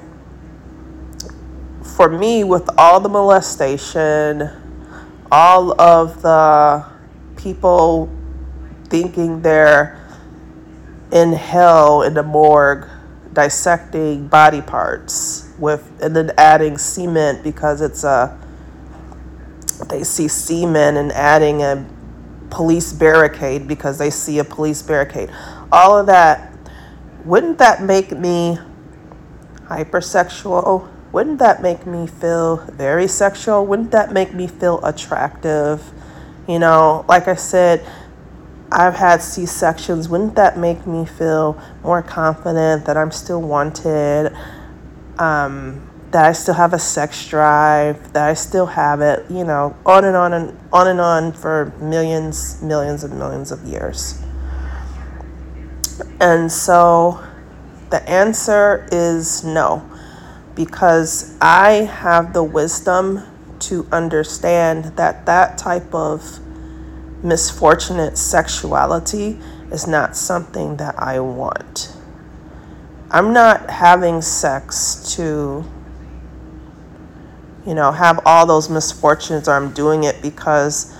for 1.98 2.08
me, 2.08 2.44
with 2.44 2.70
all 2.78 3.00
the 3.00 3.10
molestation, 3.10 4.50
all 5.32 5.80
of 5.82 6.22
the 6.22 6.86
people 7.36 8.10
thinking 8.86 9.42
they're 9.42 9.98
in 11.12 11.34
hell 11.34 12.04
in 12.04 12.14
the 12.14 12.24
morgue 12.24 12.88
dissecting 13.34 14.28
body 14.28 14.62
parts 14.62 15.54
with 15.58 15.90
and 16.02 16.16
then 16.16 16.32
adding 16.38 16.78
cement 16.78 17.44
because 17.44 17.82
it's 17.82 18.04
a 18.04 18.38
they 19.90 20.04
see 20.04 20.28
semen 20.28 20.98
and 20.98 21.12
adding 21.14 21.64
a 21.64 21.86
police 22.50 22.94
barricade 22.94 23.68
because 23.68 23.98
they 23.98 24.10
see 24.10 24.38
a 24.40 24.44
police 24.44 24.82
barricade. 24.82 25.32
All 25.72 25.98
of 25.98 26.06
that 26.06 26.54
wouldn't 27.26 27.58
that 27.58 27.82
make 27.82 28.12
me 28.12 28.60
hypersexual? 29.72 30.90
Wouldn't 31.12 31.40
that 31.40 31.62
make 31.62 31.86
me 31.86 32.08
feel 32.08 32.58
very 32.72 33.08
sexual? 33.08 33.66
Wouldn't 33.66 33.92
that 33.92 34.12
make 34.12 34.34
me 34.34 34.48
feel 34.48 34.84
attractive? 34.84 35.92
You 36.48 36.60
know, 36.60 37.06
like 37.08 37.28
I 37.28 37.36
said, 37.36 37.86
I've 38.72 38.96
had 38.96 39.22
C 39.22 39.46
sections. 39.46 40.08
Wouldn't 40.08 40.36
that 40.36 40.58
make 40.58 40.86
me 40.88 41.06
feel 41.06 41.62
more 41.84 42.02
confident 42.02 42.86
that 42.86 42.98
I'm 42.98 43.12
still 43.12 43.42
wanted? 43.42 44.36
Um, 45.18 45.88
that 46.12 46.26
I 46.26 46.32
still 46.34 46.56
have 46.56 46.74
a 46.74 46.80
sex 46.80 47.26
drive, 47.28 48.14
that 48.14 48.30
I 48.30 48.34
still 48.34 48.66
have 48.66 49.02
it, 49.02 49.26
you 49.30 49.44
know, 49.46 49.76
on 49.86 50.04
and 50.04 50.16
on 50.16 50.34
and 50.34 50.58
on 50.74 50.88
and 50.88 51.00
on 51.00 51.32
for 51.32 51.74
millions, 51.80 52.62
millions 52.62 53.04
and 53.04 53.18
millions 53.18 53.52
of 53.52 53.64
years. 53.64 54.22
And 56.20 56.52
so 56.52 57.24
the 57.92 58.08
answer 58.10 58.88
is 58.92 59.44
no, 59.44 59.88
because 60.56 61.38
I 61.42 61.72
have 61.84 62.34
the 62.34 62.44
wisdom 62.44 63.22
to 63.60 63.88
understand 63.92 64.86
that 64.98 65.26
that 65.26 65.58
type 65.58 65.94
of 65.94 66.40
misfortunate 67.24 68.18
sexuality 68.18 69.38
is 69.72 69.88
not 69.88 70.16
something 70.16 70.78
that 70.78 70.96
I 70.98 71.20
want. 71.20 71.94
I'm 73.12 73.34
not 73.34 73.70
having 73.70 74.22
sex 74.22 75.16
to, 75.16 75.64
you 77.66 77.76
know, 77.76 77.92
have 77.92 78.22
all 78.26 78.46
those 78.46 78.70
misfortunes, 78.70 79.48
or 79.48 79.52
I'm 79.54 79.72
doing 79.74 80.06
it 80.06 80.22
because 80.22 80.96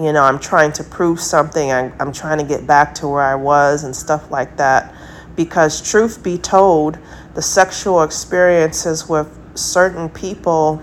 you 0.00 0.12
know, 0.14 0.22
I'm 0.22 0.38
trying 0.38 0.72
to 0.74 0.84
prove 0.84 1.20
something, 1.20 1.70
I'm, 1.70 1.92
I'm 2.00 2.12
trying 2.12 2.38
to 2.38 2.44
get 2.44 2.66
back 2.66 2.94
to 2.96 3.08
where 3.08 3.22
I 3.22 3.34
was 3.34 3.84
and 3.84 3.94
stuff 3.94 4.30
like 4.30 4.56
that. 4.56 4.94
Because, 5.36 5.80
truth 5.80 6.22
be 6.22 6.38
told, 6.38 6.98
the 7.34 7.42
sexual 7.42 8.02
experiences 8.02 9.08
with 9.08 9.38
certain 9.54 10.08
people 10.08 10.82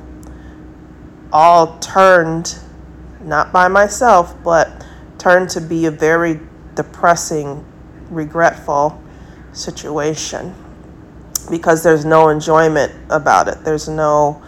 all 1.32 1.77
turned, 1.80 2.58
not 3.22 3.51
by 3.51 3.68
myself, 3.68 4.36
but 4.44 4.86
turned 5.18 5.50
to 5.50 5.62
be 5.62 5.86
a 5.86 5.92
very 5.92 6.39
depressing, 6.75 7.66
regretful 8.10 9.01
situation 9.51 10.56
because 11.50 11.84
there's 11.84 12.06
no 12.06 12.30
enjoyment 12.30 12.94
about 13.10 13.48
it. 13.48 13.63
There's 13.63 13.88
no 13.88 14.42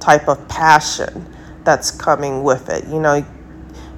type 0.00 0.28
of 0.28 0.48
passion 0.48 1.34
that's 1.64 1.90
coming 1.90 2.42
with 2.42 2.68
it. 2.68 2.86
You 2.86 3.00
know, 3.00 3.24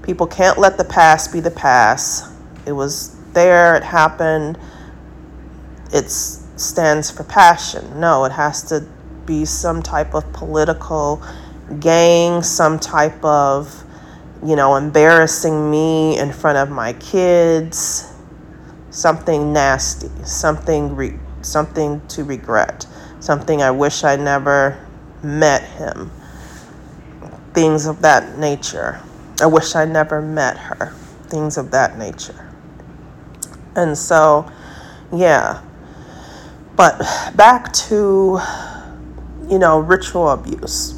people 0.03 0.27
can't 0.27 0.59
let 0.59 0.77
the 0.77 0.85
past 0.85 1.33
be 1.33 1.41
the 1.41 1.51
past. 1.51 2.33
It 2.67 2.73
was 2.73 3.17
there, 3.33 3.77
it 3.77 3.85
happened. 3.85 4.59
It 5.93 6.11
stands 6.11 7.11
for 7.11 7.25
passion. 7.25 8.01
No, 8.01 8.25
it 8.25 8.33
has 8.33 8.63
to 8.65 8.87
be 9.25 9.45
some 9.45 9.83
type 9.83 10.15
of 10.15 10.31
political 10.33 11.23
gain, 11.81 12.43
some 12.43 12.79
type 12.79 13.23
of, 13.25 13.85
you 14.45 14.57
know, 14.57 14.77
embarrassing 14.77 15.71
me 15.71 16.19
in 16.19 16.33
front 16.33 16.59
of 16.59 16.71
my 16.71 16.93
kids, 16.95 18.13
something 18.91 19.53
nasty, 19.53 20.09
something 20.25 20.97
re- 20.97 21.19
something 21.43 22.07
to 22.09 22.25
regret, 22.25 22.87
something 23.21 23.63
I 23.63 23.71
wish 23.71 24.05
I 24.05 24.17
never 24.17 24.85
met 25.23 25.63
him. 25.63 26.11
Things 27.55 27.87
of 27.87 28.03
that 28.03 28.39
nature. 28.39 29.01
I 29.41 29.47
wish 29.47 29.75
I 29.75 29.85
never 29.85 30.21
met 30.21 30.57
her. 30.57 30.93
Things 31.29 31.57
of 31.57 31.71
that 31.71 31.99
nature. 31.99 32.53
And 33.77 33.97
so, 33.97 34.51
yeah. 35.13 35.63
But 36.79 36.97
back 37.35 37.73
to, 37.73 38.39
you 39.51 39.59
know, 39.59 39.81
ritual 39.81 40.31
abuse. 40.31 40.95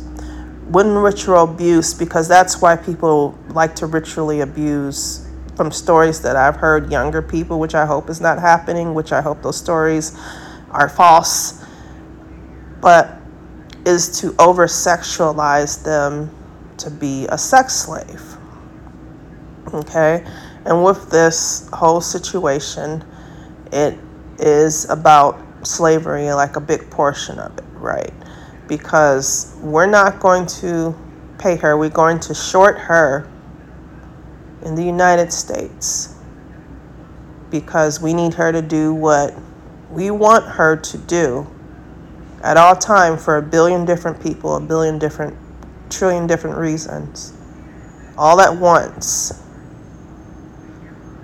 When 0.69 0.95
ritual 0.95 1.45
abuse, 1.45 1.95
because 1.95 2.29
that's 2.29 2.61
why 2.61 2.77
people 2.77 3.37
like 3.49 3.75
to 3.77 3.87
ritually 3.87 4.43
abuse 4.43 5.27
from 5.57 5.73
stories 5.73 6.21
that 6.21 6.37
I've 6.37 6.57
heard 6.57 6.93
younger 6.93 7.23
people, 7.23 7.59
which 7.59 7.75
I 7.75 7.87
hope 7.87 8.11
is 8.11 8.21
not 8.21 8.39
happening, 8.39 8.93
which 8.93 9.11
I 9.11 9.23
hope 9.23 9.41
those 9.41 9.57
stories 9.57 10.15
are 10.71 10.91
false, 10.91 11.65
but 12.83 13.17
is 13.87 14.21
to 14.21 14.35
over 14.39 14.67
sexualize 14.67 15.83
them 15.83 16.31
to 16.77 16.91
be 16.91 17.27
a 17.31 17.39
sex 17.39 17.75
slave. 17.75 18.23
Okay? 19.73 20.27
And 20.67 20.85
with 20.85 21.11
this 21.11 21.71
whole 21.73 22.03
situation, 22.03 23.03
it 23.73 23.99
is 24.39 24.87
about 24.91 25.47
slavery, 25.63 26.31
like 26.33 26.57
a 26.57 26.61
big 26.61 26.91
portion 26.91 27.39
of 27.39 27.57
it, 27.59 27.65
right? 27.75 28.13
Because 28.69 29.57
we're 29.61 29.87
not 29.87 30.21
going 30.21 30.47
to 30.47 30.95
pay 31.39 31.57
her, 31.57 31.77
we're 31.77 31.89
going 31.89 32.21
to 32.21 32.35
short 32.35 32.79
her 32.79 33.31
in 34.63 34.75
the 34.75 34.85
United 34.85 35.33
States 35.33 36.15
because 37.51 38.01
we 38.01 38.15
need 38.15 38.35
her 38.35 38.53
to 38.53 38.63
do 38.63 38.95
what 38.95 39.35
we 39.91 40.11
want 40.11 40.45
her 40.47 40.77
to 40.77 40.99
do 40.99 41.47
at 42.45 42.57
all 42.57 42.77
time 42.77 43.19
for 43.19 43.37
a 43.37 43.43
billion 43.43 43.85
different 43.85 44.23
people, 44.23 44.57
a 44.57 44.61
billion 44.61 44.99
different, 44.99 45.37
trillion 45.91 46.27
different 46.27 46.57
reasons, 46.57 47.35
all 48.17 48.41
at 48.41 48.55
once, 48.55 49.43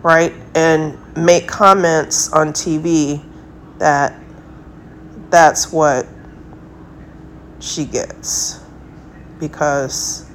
right? 0.02 0.32
And 0.54 0.98
make 1.16 1.46
comments 1.46 2.32
on 2.32 2.48
TV 2.48 3.22
that 3.78 4.14
that's 5.30 5.72
what 5.72 6.06
she 7.60 7.84
gets 7.84 8.60
because 9.38 10.28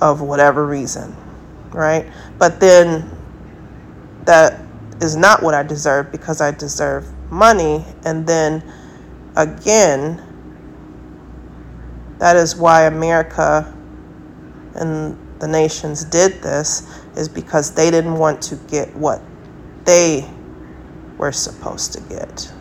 of 0.00 0.20
whatever 0.20 0.66
reason, 0.66 1.14
right? 1.70 2.10
But 2.38 2.60
then 2.60 3.10
that 4.24 4.60
is 5.00 5.16
not 5.16 5.42
what 5.42 5.54
I 5.54 5.62
deserve 5.62 6.12
because 6.12 6.40
I 6.40 6.50
deserve 6.50 7.06
money. 7.30 7.84
And 8.04 8.26
then 8.26 8.62
again, 9.36 10.22
that 12.18 12.36
is 12.36 12.56
why 12.56 12.86
America 12.86 13.74
and 14.74 15.18
the 15.40 15.48
nations 15.48 16.04
did 16.04 16.42
this, 16.42 17.00
is 17.16 17.28
because 17.28 17.72
they 17.74 17.90
didn't 17.90 18.14
want 18.14 18.42
to 18.42 18.56
get 18.68 18.94
what 18.96 19.22
they 19.84 20.28
were 21.16 21.32
supposed 21.32 21.92
to 21.92 22.00
get. 22.02 22.52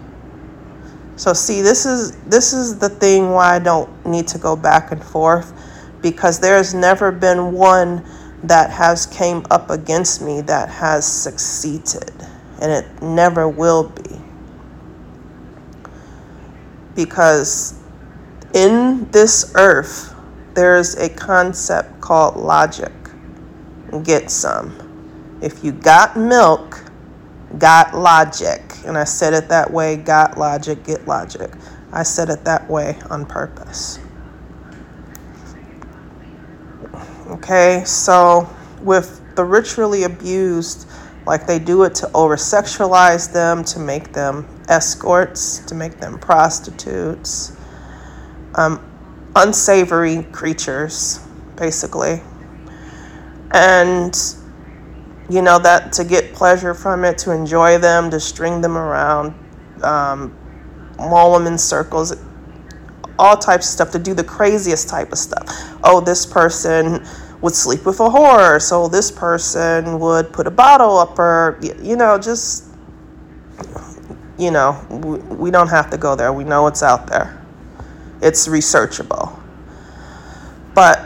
So 1.17 1.33
see, 1.33 1.63
this 1.63 1.87
is 1.87 2.15
this 2.27 2.53
is 2.53 2.77
the 2.77 2.89
thing 2.89 3.31
why 3.31 3.55
I 3.55 3.59
don't 3.59 4.05
need 4.05 4.27
to 4.29 4.37
go 4.37 4.55
back 4.55 4.91
and 4.91 5.03
forth 5.03 5.51
because 5.99 6.39
there's 6.39 6.75
never 6.75 7.11
been 7.11 7.53
one 7.53 8.05
that 8.43 8.69
has 8.69 9.07
came 9.07 9.43
up 9.49 9.71
against 9.71 10.21
me 10.21 10.41
that 10.41 10.69
has 10.69 11.11
succeeded 11.11 12.11
and 12.61 12.71
it 12.71 13.01
never 13.01 13.49
will 13.49 13.89
be. 13.89 14.21
Because 16.95 17.81
in 18.53 19.09
this 19.09 19.53
earth 19.55 20.13
there's 20.53 20.95
a 20.97 21.09
concept 21.09 21.99
called 21.99 22.35
logic. 22.35 22.93
Get 24.03 24.29
some. 24.29 25.39
If 25.41 25.63
you 25.63 25.71
got 25.71 26.15
milk 26.15 26.83
got 27.57 27.95
logic 27.95 28.66
and 28.87 28.97
i 28.97 29.03
said 29.03 29.33
it 29.33 29.49
that 29.49 29.71
way 29.71 29.95
got 29.95 30.37
logic 30.37 30.83
get 30.83 31.07
logic 31.07 31.51
i 31.93 32.03
said 32.03 32.29
it 32.29 32.43
that 32.43 32.67
way 32.69 32.97
on 33.09 33.25
purpose 33.25 33.99
Okay, 37.29 37.83
so 37.85 38.49
with 38.81 39.21
the 39.35 39.43
ritually 39.43 40.03
abused, 40.03 40.87
like 41.25 41.45
they 41.45 41.59
do 41.59 41.83
it 41.83 41.93
to 41.95 42.09
over 42.13 42.37
sexualize 42.37 43.31
them, 43.33 43.65
to 43.65 43.79
make 43.79 44.13
them 44.13 44.47
escorts, 44.69 45.59
to 45.65 45.75
make 45.75 45.99
them 45.99 46.17
prostitutes, 46.19 47.51
um, 48.55 48.79
unsavory 49.35 50.23
creatures, 50.31 51.19
basically. 51.57 52.21
And, 53.51 54.17
you 55.29 55.41
know, 55.41 55.59
that 55.59 55.91
to 55.93 56.03
get 56.03 56.33
pleasure 56.33 56.73
from 56.73 57.03
it, 57.03 57.17
to 57.19 57.31
enjoy 57.31 57.77
them, 57.77 58.09
to 58.11 58.19
string 58.19 58.61
them 58.61 58.77
around, 58.77 59.33
um, 59.83 60.35
maul 60.97 61.33
them 61.37 61.47
in 61.47 61.57
circles, 61.57 62.15
all 63.19 63.35
types 63.35 63.67
of 63.67 63.71
stuff, 63.71 63.91
to 63.91 63.99
do 63.99 64.13
the 64.13 64.23
craziest 64.23 64.87
type 64.87 65.11
of 65.11 65.17
stuff. 65.17 65.43
Oh, 65.83 65.99
this 65.99 66.25
person 66.25 67.05
would 67.41 67.53
sleep 67.53 67.85
with 67.85 67.99
a 67.99 68.09
horse, 68.09 68.67
so 68.67 68.87
this 68.87 69.11
person 69.11 69.99
would 69.99 70.31
put 70.31 70.47
a 70.47 70.51
bottle 70.51 70.97
up 70.97 71.17
her, 71.17 71.59
you 71.61 71.95
know, 71.95 72.17
just, 72.17 72.65
you 74.37 74.51
know, 74.51 74.85
we, 74.89 75.17
we 75.35 75.51
don't 75.51 75.67
have 75.67 75.89
to 75.89 75.97
go 75.97 76.15
there. 76.15 76.31
We 76.31 76.43
know 76.45 76.67
it's 76.67 76.83
out 76.83 77.07
there, 77.07 77.45
it's 78.21 78.47
researchable. 78.47 79.37
But 80.73 81.03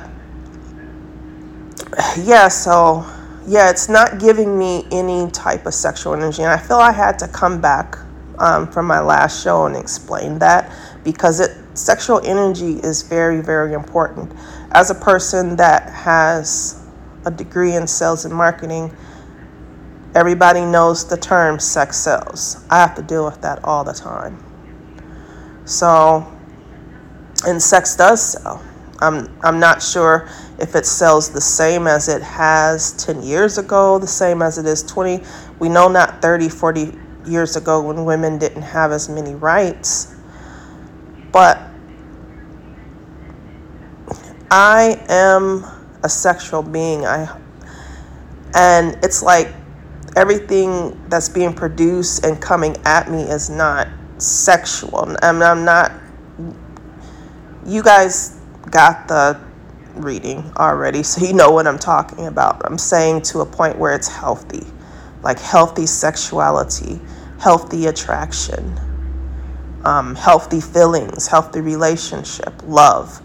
yeah, 2.17 2.47
so 2.47 3.05
yeah, 3.47 3.69
it's 3.69 3.89
not 3.89 4.19
giving 4.19 4.57
me 4.57 4.85
any 4.91 5.29
type 5.31 5.65
of 5.65 5.73
sexual 5.73 6.13
energy. 6.13 6.43
And 6.43 6.51
I 6.51 6.57
feel 6.57 6.77
I 6.77 6.91
had 6.91 7.17
to 7.19 7.27
come 7.27 7.59
back 7.59 7.97
um, 8.37 8.71
from 8.71 8.85
my 8.85 8.99
last 8.99 9.43
show 9.43 9.65
and 9.65 9.75
explain 9.75 10.39
that 10.39 10.71
because 11.03 11.39
it 11.39 11.57
sexual 11.73 12.19
energy 12.25 12.79
is 12.79 13.01
very, 13.01 13.41
very 13.41 13.73
important. 13.73 14.31
As 14.71 14.89
a 14.89 14.95
person 14.95 15.55
that 15.55 15.89
has 15.89 16.85
a 17.25 17.31
degree 17.31 17.75
in 17.75 17.87
sales 17.87 18.25
and 18.25 18.33
marketing, 18.33 18.95
everybody 20.15 20.61
knows 20.61 21.07
the 21.07 21.17
term 21.17 21.59
sex 21.59 21.97
sells. 21.97 22.65
I 22.69 22.79
have 22.79 22.95
to 22.95 23.01
deal 23.01 23.25
with 23.25 23.41
that 23.41 23.63
all 23.63 23.83
the 23.83 23.93
time. 23.93 24.43
So, 25.65 26.27
and 27.45 27.61
sex 27.61 27.95
does 27.95 28.33
sell. 28.33 28.63
I'm, 28.99 29.35
I'm 29.41 29.59
not 29.59 29.81
sure 29.81 30.29
if 30.61 30.75
it 30.75 30.85
sells 30.85 31.29
the 31.29 31.41
same 31.41 31.87
as 31.87 32.07
it 32.07 32.21
has 32.21 32.93
10 33.03 33.23
years 33.23 33.57
ago, 33.57 33.99
the 33.99 34.07
same 34.07 34.41
as 34.41 34.57
it 34.57 34.65
is 34.65 34.83
20. 34.83 35.21
We 35.59 35.67
know 35.69 35.87
not 35.87 36.21
30, 36.21 36.49
40 36.49 36.97
years 37.25 37.55
ago 37.55 37.81
when 37.81 38.05
women 38.05 38.37
didn't 38.37 38.63
have 38.63 38.91
as 38.91 39.09
many 39.09 39.35
rights 39.35 40.15
but 41.31 41.59
I 44.49 45.01
am 45.07 45.65
a 46.03 46.09
sexual 46.09 46.61
being. 46.61 47.05
I 47.05 47.37
and 48.53 48.97
it's 49.01 49.23
like 49.23 49.53
everything 50.17 50.99
that's 51.07 51.29
being 51.29 51.53
produced 51.53 52.25
and 52.25 52.41
coming 52.41 52.75
at 52.83 53.09
me 53.09 53.23
is 53.23 53.49
not 53.49 53.87
sexual. 54.17 55.15
I 55.21 55.31
mean, 55.31 55.41
I'm 55.41 55.63
not. 55.63 55.93
You 57.65 57.81
guys 57.81 58.37
got 58.69 59.07
the 59.07 59.39
reading 60.01 60.51
already, 60.57 61.03
so 61.03 61.25
you 61.25 61.33
know 61.33 61.51
what 61.51 61.67
I'm 61.67 61.79
talking 61.79 62.27
about. 62.27 62.65
I'm 62.65 62.77
saying 62.77 63.23
to 63.23 63.41
a 63.41 63.45
point 63.45 63.77
where 63.77 63.93
it's 63.95 64.07
healthy, 64.07 64.65
like 65.23 65.39
healthy 65.39 65.85
sexuality, 65.85 66.99
healthy 67.39 67.87
attraction, 67.87 68.79
um, 69.83 70.15
healthy 70.15 70.61
feelings, 70.61 71.27
healthy 71.27 71.61
relationship, 71.61 72.53
love, 72.65 73.21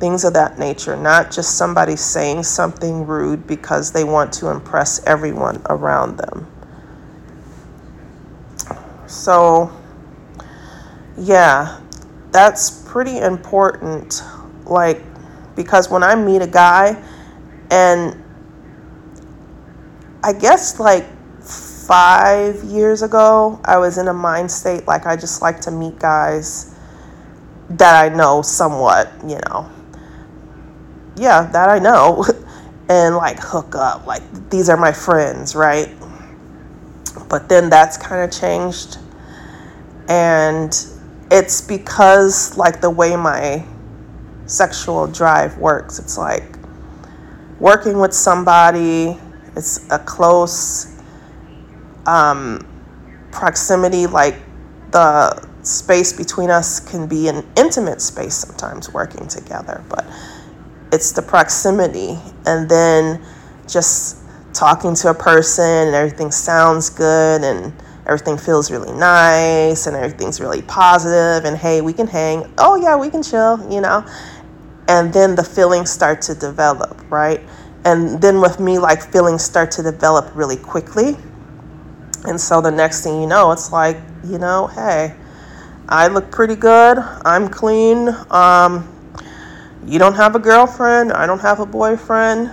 things 0.00 0.24
of 0.24 0.34
that 0.34 0.58
nature. 0.58 0.96
Not 0.96 1.30
just 1.30 1.56
somebody 1.56 1.96
saying 1.96 2.44
something 2.44 3.06
rude 3.06 3.46
because 3.46 3.92
they 3.92 4.04
want 4.04 4.32
to 4.34 4.48
impress 4.48 5.04
everyone 5.04 5.62
around 5.68 6.16
them. 6.16 6.46
So, 9.06 9.72
yeah, 11.16 11.80
that's 12.30 12.70
pretty 12.70 13.18
important. 13.18 14.22
Like, 14.66 15.02
because 15.58 15.90
when 15.90 16.04
I 16.04 16.14
meet 16.14 16.40
a 16.40 16.46
guy, 16.46 16.96
and 17.70 18.22
I 20.22 20.32
guess 20.32 20.78
like 20.78 21.04
five 21.42 22.62
years 22.62 23.02
ago, 23.02 23.60
I 23.64 23.76
was 23.78 23.98
in 23.98 24.06
a 24.06 24.14
mind 24.14 24.50
state 24.50 24.86
like 24.86 25.04
I 25.04 25.16
just 25.16 25.42
like 25.42 25.60
to 25.62 25.72
meet 25.72 25.98
guys 25.98 26.76
that 27.70 28.04
I 28.04 28.14
know 28.14 28.40
somewhat, 28.42 29.12
you 29.26 29.40
know. 29.48 29.68
Yeah, 31.16 31.42
that 31.52 31.68
I 31.68 31.80
know. 31.80 32.24
and 32.88 33.16
like 33.16 33.40
hook 33.40 33.74
up. 33.74 34.06
Like, 34.06 34.22
these 34.50 34.68
are 34.68 34.76
my 34.76 34.92
friends, 34.92 35.56
right? 35.56 35.94
But 37.28 37.48
then 37.48 37.68
that's 37.68 37.96
kind 37.96 38.22
of 38.22 38.30
changed. 38.30 38.98
And 40.08 40.72
it's 41.30 41.60
because, 41.60 42.56
like, 42.56 42.80
the 42.80 42.88
way 42.88 43.14
my 43.16 43.66
sexual 44.48 45.06
drive 45.06 45.56
works, 45.58 45.98
it's 45.98 46.18
like 46.18 46.56
working 47.60 47.98
with 47.98 48.12
somebody, 48.12 49.18
it's 49.54 49.88
a 49.90 49.98
close 49.98 51.00
um, 52.06 52.66
proximity, 53.30 54.06
like, 54.06 54.36
the 54.90 55.46
space 55.62 56.12
between 56.12 56.50
us 56.50 56.80
can 56.80 57.06
be 57.06 57.28
an 57.28 57.46
intimate 57.56 58.00
space 58.00 58.34
sometimes 58.34 58.92
working 58.92 59.28
together, 59.28 59.84
but 59.88 60.06
it's 60.92 61.12
the 61.12 61.22
proximity. 61.22 62.18
And 62.46 62.68
then 62.68 63.22
just 63.68 64.24
talking 64.54 64.94
to 64.94 65.10
a 65.10 65.14
person 65.14 65.64
and 65.64 65.94
everything 65.94 66.30
sounds 66.30 66.88
good 66.90 67.42
and 67.44 67.72
everything 68.06 68.38
feels 68.38 68.70
really 68.70 68.92
nice 68.92 69.86
and 69.86 69.94
everything's 69.94 70.40
really 70.40 70.62
positive 70.62 71.44
and 71.44 71.56
hey 71.56 71.82
we 71.82 71.92
can 71.92 72.06
hang. 72.06 72.50
Oh 72.56 72.76
yeah 72.76 72.96
we 72.96 73.10
can 73.10 73.22
chill 73.22 73.60
you 73.70 73.82
know 73.82 74.04
and 74.88 75.12
then 75.12 75.36
the 75.36 75.44
feelings 75.44 75.90
start 75.90 76.20
to 76.22 76.34
develop 76.34 77.00
right? 77.10 77.40
And 77.84 78.20
then 78.20 78.40
with 78.40 78.58
me 78.58 78.78
like 78.78 79.02
feelings 79.12 79.44
start 79.44 79.70
to 79.72 79.82
develop 79.82 80.34
really 80.34 80.56
quickly. 80.56 81.16
And 82.24 82.40
so 82.40 82.60
the 82.60 82.70
next 82.70 83.04
thing 83.04 83.20
you 83.20 83.28
know 83.28 83.52
it's 83.52 83.70
like 83.70 83.96
you 84.24 84.38
know 84.38 84.66
hey 84.66 85.14
i 85.88 86.06
look 86.06 86.30
pretty 86.30 86.54
good. 86.54 86.98
I'm 86.98 87.48
clean. 87.48 88.08
Um, 88.30 88.86
you 89.86 89.98
don't 89.98 90.14
have 90.14 90.34
a 90.34 90.38
girlfriend. 90.38 91.12
I 91.12 91.26
don't 91.26 91.40
have 91.40 91.60
a 91.60 91.66
boyfriend. 91.66 92.50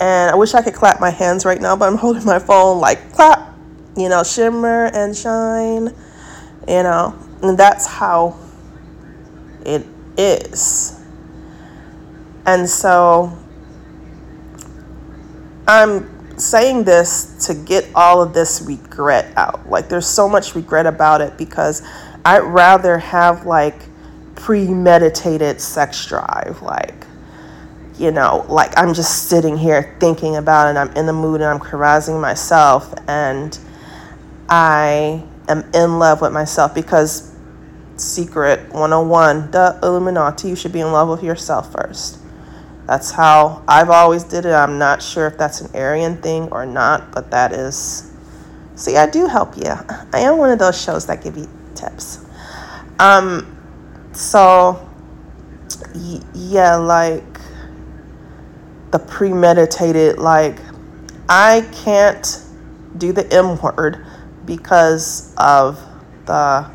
And 0.00 0.30
I 0.30 0.34
wish 0.34 0.52
I 0.54 0.62
could 0.62 0.74
clap 0.74 1.00
my 1.00 1.10
hands 1.10 1.44
right 1.44 1.60
now, 1.60 1.76
but 1.76 1.88
I'm 1.88 1.96
holding 2.04 2.24
my 2.24 2.40
phone 2.40 2.80
like 2.80 3.12
clap, 3.12 3.54
you 3.96 4.08
know, 4.08 4.24
shimmer 4.24 4.86
and 4.86 5.16
shine, 5.16 5.94
you 6.66 6.82
know, 6.82 7.16
and 7.40 7.56
that's 7.56 7.86
how 7.86 8.36
it 9.64 9.86
is. 10.16 11.00
And 12.46 12.68
so 12.68 13.36
I'm 15.66 16.38
saying 16.38 16.84
this 16.84 17.46
to 17.46 17.54
get 17.54 17.88
all 17.94 18.22
of 18.22 18.34
this 18.34 18.62
regret 18.62 19.32
out. 19.36 19.68
Like, 19.68 19.88
there's 19.88 20.06
so 20.06 20.28
much 20.28 20.54
regret 20.54 20.86
about 20.86 21.20
it 21.20 21.38
because 21.38 21.82
I'd 22.24 22.40
rather 22.40 22.98
have 22.98 23.46
like 23.46 23.76
premeditated 24.34 25.60
sex 25.60 26.04
drive. 26.06 26.60
Like, 26.62 27.06
you 27.98 28.10
know, 28.10 28.44
like 28.48 28.72
I'm 28.76 28.94
just 28.94 29.28
sitting 29.28 29.56
here 29.56 29.96
thinking 30.00 30.36
about 30.36 30.74
it, 30.74 30.78
I'm 30.78 30.90
in 30.96 31.06
the 31.06 31.12
mood 31.12 31.40
and 31.40 31.50
I'm 31.50 31.60
carousing 31.60 32.20
myself 32.20 32.92
and 33.06 33.56
I 34.48 35.22
am 35.48 35.64
in 35.74 35.98
love 35.98 36.20
with 36.20 36.32
myself 36.32 36.74
because 36.74 37.31
secret 37.96 38.72
101, 38.72 39.50
the 39.50 39.78
Illuminati, 39.82 40.48
you 40.48 40.56
should 40.56 40.72
be 40.72 40.80
in 40.80 40.92
love 40.92 41.08
with 41.08 41.22
yourself 41.22 41.72
first. 41.72 42.18
That's 42.86 43.10
how 43.10 43.62
I've 43.68 43.90
always 43.90 44.24
did 44.24 44.44
it. 44.44 44.52
I'm 44.52 44.78
not 44.78 45.02
sure 45.02 45.26
if 45.26 45.38
that's 45.38 45.60
an 45.60 45.74
Aryan 45.74 46.20
thing 46.20 46.48
or 46.50 46.66
not, 46.66 47.12
but 47.12 47.30
that 47.30 47.52
is. 47.52 48.10
See, 48.74 48.96
I 48.96 49.08
do 49.08 49.26
help 49.26 49.56
you. 49.56 49.72
I 50.12 50.20
am 50.20 50.38
one 50.38 50.50
of 50.50 50.58
those 50.58 50.80
shows 50.80 51.06
that 51.06 51.22
give 51.22 51.36
you 51.36 51.48
tips. 51.74 52.24
Um, 52.98 53.58
so 54.12 54.88
yeah, 56.34 56.76
like 56.76 57.24
the 58.90 58.98
premeditated, 58.98 60.18
like, 60.18 60.58
I 61.28 61.66
can't 61.72 62.44
do 62.98 63.12
the 63.12 63.30
M 63.32 63.60
word 63.60 64.06
because 64.44 65.34
of 65.36 65.80
the, 66.26 66.70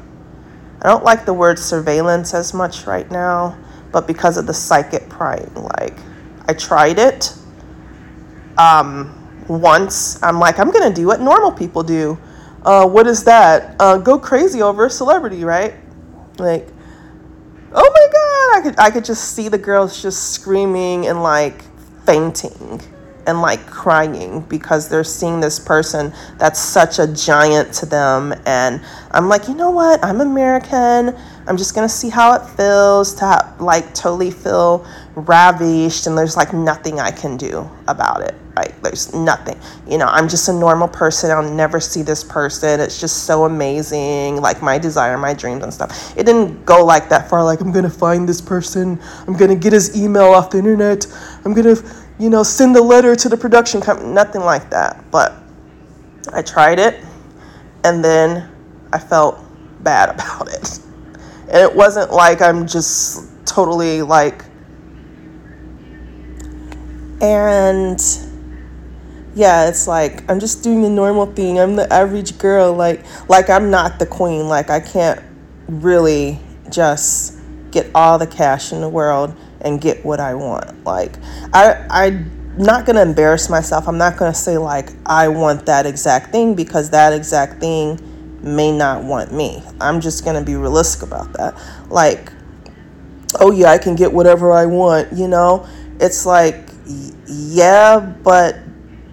I 0.81 0.87
don't 0.87 1.03
like 1.03 1.25
the 1.25 1.33
word 1.33 1.57
surveillance 1.57 2.33
as 2.33 2.53
much 2.53 2.85
right 2.85 3.09
now, 3.09 3.57
but 3.91 4.07
because 4.07 4.37
of 4.37 4.45
the 4.45 4.53
psychic 4.53 5.09
prying. 5.09 5.53
Like, 5.55 5.97
I 6.47 6.53
tried 6.53 6.99
it 6.99 7.33
um, 8.57 9.13
once. 9.47 10.21
I'm 10.21 10.39
like, 10.39 10.59
I'm 10.59 10.71
to 10.71 10.93
do 10.93 11.07
what 11.07 11.19
normal 11.19 11.51
people 11.51 11.83
do. 11.83 12.17
Uh, 12.63 12.87
what 12.87 13.07
is 13.07 13.23
that? 13.23 13.75
Uh, 13.79 13.97
go 13.97 14.19
crazy 14.19 14.61
over 14.61 14.85
a 14.85 14.89
celebrity, 14.89 15.43
right? 15.43 15.73
Like, 16.37 16.67
oh 17.71 17.91
my 17.93 18.07
god, 18.11 18.57
I 18.57 18.61
could 18.63 18.79
I 18.79 18.91
could 18.91 19.05
just 19.05 19.35
see 19.35 19.49
the 19.49 19.57
girls 19.57 20.01
just 20.01 20.31
screaming 20.31 21.07
and 21.07 21.23
like 21.23 21.63
fainting 22.05 22.81
and 23.27 23.41
like 23.41 23.65
crying 23.67 24.41
because 24.41 24.89
they're 24.89 25.03
seeing 25.03 25.39
this 25.39 25.59
person 25.59 26.13
that's 26.37 26.59
such 26.59 26.97
a 26.97 27.07
giant 27.07 27.73
to 27.73 27.85
them. 27.85 28.33
And 28.45 28.81
I'm 29.11 29.27
like, 29.27 29.47
you 29.47 29.53
know 29.53 29.69
what? 29.69 30.03
I'm 30.03 30.21
American. 30.21 31.15
I'm 31.47 31.57
just 31.57 31.75
gonna 31.75 31.89
see 31.89 32.09
how 32.09 32.33
it 32.33 32.45
feels 32.45 33.13
to 33.15 33.25
have, 33.25 33.55
like 33.61 33.93
totally 33.93 34.31
feel 34.31 34.85
ravished, 35.15 36.07
and 36.07 36.17
there's 36.17 36.35
like 36.35 36.53
nothing 36.53 36.99
I 36.99 37.11
can 37.11 37.37
do 37.37 37.69
about 37.87 38.21
it. 38.21 38.35
Right? 38.55 38.73
There's 38.81 39.13
nothing. 39.13 39.57
You 39.87 39.99
know, 39.99 40.07
I'm 40.07 40.27
just 40.27 40.49
a 40.49 40.53
normal 40.53 40.87
person. 40.87 41.29
I'll 41.29 41.47
never 41.47 41.79
see 41.79 42.01
this 42.01 42.23
person. 42.23 42.79
It's 42.79 42.99
just 42.99 43.25
so 43.25 43.45
amazing. 43.45 44.37
Like 44.37 44.61
my 44.63 44.79
desire, 44.79 45.15
my 45.17 45.33
dreams, 45.33 45.63
and 45.63 45.73
stuff. 45.73 46.17
It 46.17 46.25
didn't 46.25 46.65
go 46.65 46.83
like 46.83 47.07
that 47.09 47.29
far. 47.29 47.43
Like 47.43 47.61
I'm 47.61 47.71
gonna 47.71 47.89
find 47.89 48.27
this 48.27 48.41
person. 48.41 48.99
I'm 49.27 49.37
gonna 49.37 49.55
get 49.55 49.73
his 49.73 49.95
email 49.95 50.33
off 50.33 50.49
the 50.49 50.57
internet. 50.57 51.05
I'm 51.45 51.53
gonna 51.53 51.75
you 52.19 52.29
know, 52.29 52.43
send 52.43 52.75
a 52.75 52.81
letter 52.81 53.15
to 53.15 53.29
the 53.29 53.37
production 53.37 53.81
company, 53.81 54.09
nothing 54.09 54.41
like 54.41 54.69
that. 54.71 55.03
But 55.11 55.33
I 56.33 56.41
tried 56.41 56.79
it 56.79 57.03
and 57.83 58.03
then 58.03 58.49
I 58.91 58.99
felt 58.99 59.39
bad 59.83 60.09
about 60.15 60.49
it. 60.49 60.79
And 61.49 61.57
it 61.57 61.73
wasn't 61.73 62.11
like 62.11 62.41
I'm 62.41 62.67
just 62.67 63.29
totally 63.45 64.01
like, 64.01 64.43
and 67.21 67.99
yeah, 69.33 69.69
it's 69.69 69.87
like 69.87 70.29
I'm 70.29 70.39
just 70.39 70.63
doing 70.63 70.81
the 70.81 70.89
normal 70.89 71.27
thing. 71.27 71.59
I'm 71.59 71.75
the 71.75 71.91
average 71.91 72.37
girl, 72.37 72.73
like 72.73 73.05
like 73.29 73.49
I'm 73.49 73.69
not 73.69 73.99
the 73.99 74.05
queen. 74.05 74.47
Like 74.49 74.69
I 74.69 74.79
can't 74.79 75.21
really 75.67 76.39
just 76.69 77.39
get 77.71 77.89
all 77.95 78.17
the 78.17 78.27
cash 78.27 78.73
in 78.73 78.81
the 78.81 78.89
world 78.89 79.35
and 79.61 79.81
get 79.81 80.05
what 80.05 80.19
I 80.19 80.35
want. 80.35 80.83
Like 80.83 81.17
I 81.53 81.85
I'm 81.89 82.31
not 82.57 82.85
gonna 82.85 83.01
embarrass 83.01 83.49
myself. 83.49 83.87
I'm 83.87 83.97
not 83.97 84.17
gonna 84.17 84.33
say 84.33 84.57
like 84.57 84.89
I 85.05 85.27
want 85.27 85.65
that 85.67 85.85
exact 85.85 86.31
thing 86.31 86.55
because 86.55 86.89
that 86.91 87.13
exact 87.13 87.59
thing 87.59 87.99
may 88.41 88.71
not 88.71 89.03
want 89.03 89.31
me. 89.33 89.63
I'm 89.79 90.01
just 90.01 90.25
gonna 90.25 90.43
be 90.43 90.55
realistic 90.55 91.03
about 91.03 91.33
that. 91.33 91.55
Like, 91.89 92.31
oh 93.39 93.51
yeah, 93.51 93.71
I 93.71 93.77
can 93.77 93.95
get 93.95 94.11
whatever 94.11 94.51
I 94.51 94.65
want, 94.65 95.13
you 95.13 95.27
know? 95.27 95.67
It's 95.99 96.25
like 96.25 96.69
yeah, 97.27 97.99
but 97.99 98.55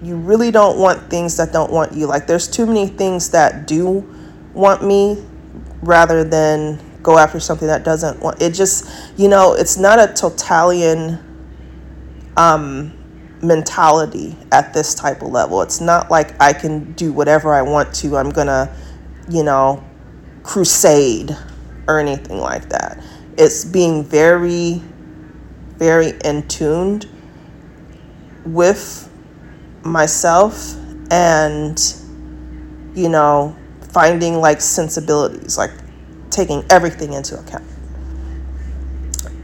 you 0.03 0.17
really 0.17 0.51
don't 0.51 0.79
want 0.79 1.11
things 1.11 1.37
that 1.39 1.53
don't 1.53 1.73
want 1.73 1.93
you. 1.93 2.07
Like 2.07 2.27
there's 2.27 2.49
too 2.49 2.67
many 2.67 2.87
things 2.87 3.31
that 3.31 3.67
do 3.67 4.09
want 4.53 4.85
me 4.85 5.25
rather 5.83 6.25
than 6.25 6.79
go 7.05 7.19
after 7.19 7.39
something 7.39 7.69
that 7.69 7.85
doesn't 7.85 8.19
want 8.21 8.43
it 8.43 8.53
just 8.53 8.91
you 9.17 9.29
know 9.29 9.53
it's 9.55 9.77
not 9.77 10.01
a 10.01 10.13
totalitarian 10.13 11.21
um, 12.37 12.93
mentality 13.43 14.37
at 14.51 14.75
this 14.75 14.95
type 14.95 15.23
of 15.23 15.29
level. 15.29 15.63
It's 15.63 15.81
not 15.81 16.11
like 16.11 16.41
i 16.41 16.53
can 16.53 16.93
do 16.95 17.13
whatever 17.13 17.55
i 17.55 17.63
want 17.63 17.95
to 17.97 18.17
i'm 18.17 18.31
gonna 18.31 18.75
you 19.29 19.45
know 19.45 19.85
crusade 20.43 21.37
or 21.87 21.99
anything 21.99 22.39
like 22.39 22.69
that. 22.71 23.03
It's 23.37 23.65
being 23.65 24.03
very 24.03 24.83
very 25.77 26.15
in 26.25 26.47
tuned 26.49 27.09
with 28.47 29.11
myself 29.83 30.77
and 31.11 31.79
you 32.95 33.09
know 33.09 33.57
finding 33.93 34.41
like 34.41 34.61
sensibilities. 34.61 35.59
Like 35.59 35.73
taking 36.35 36.65
everything 36.71 37.13
into 37.13 37.39
account 37.39 37.65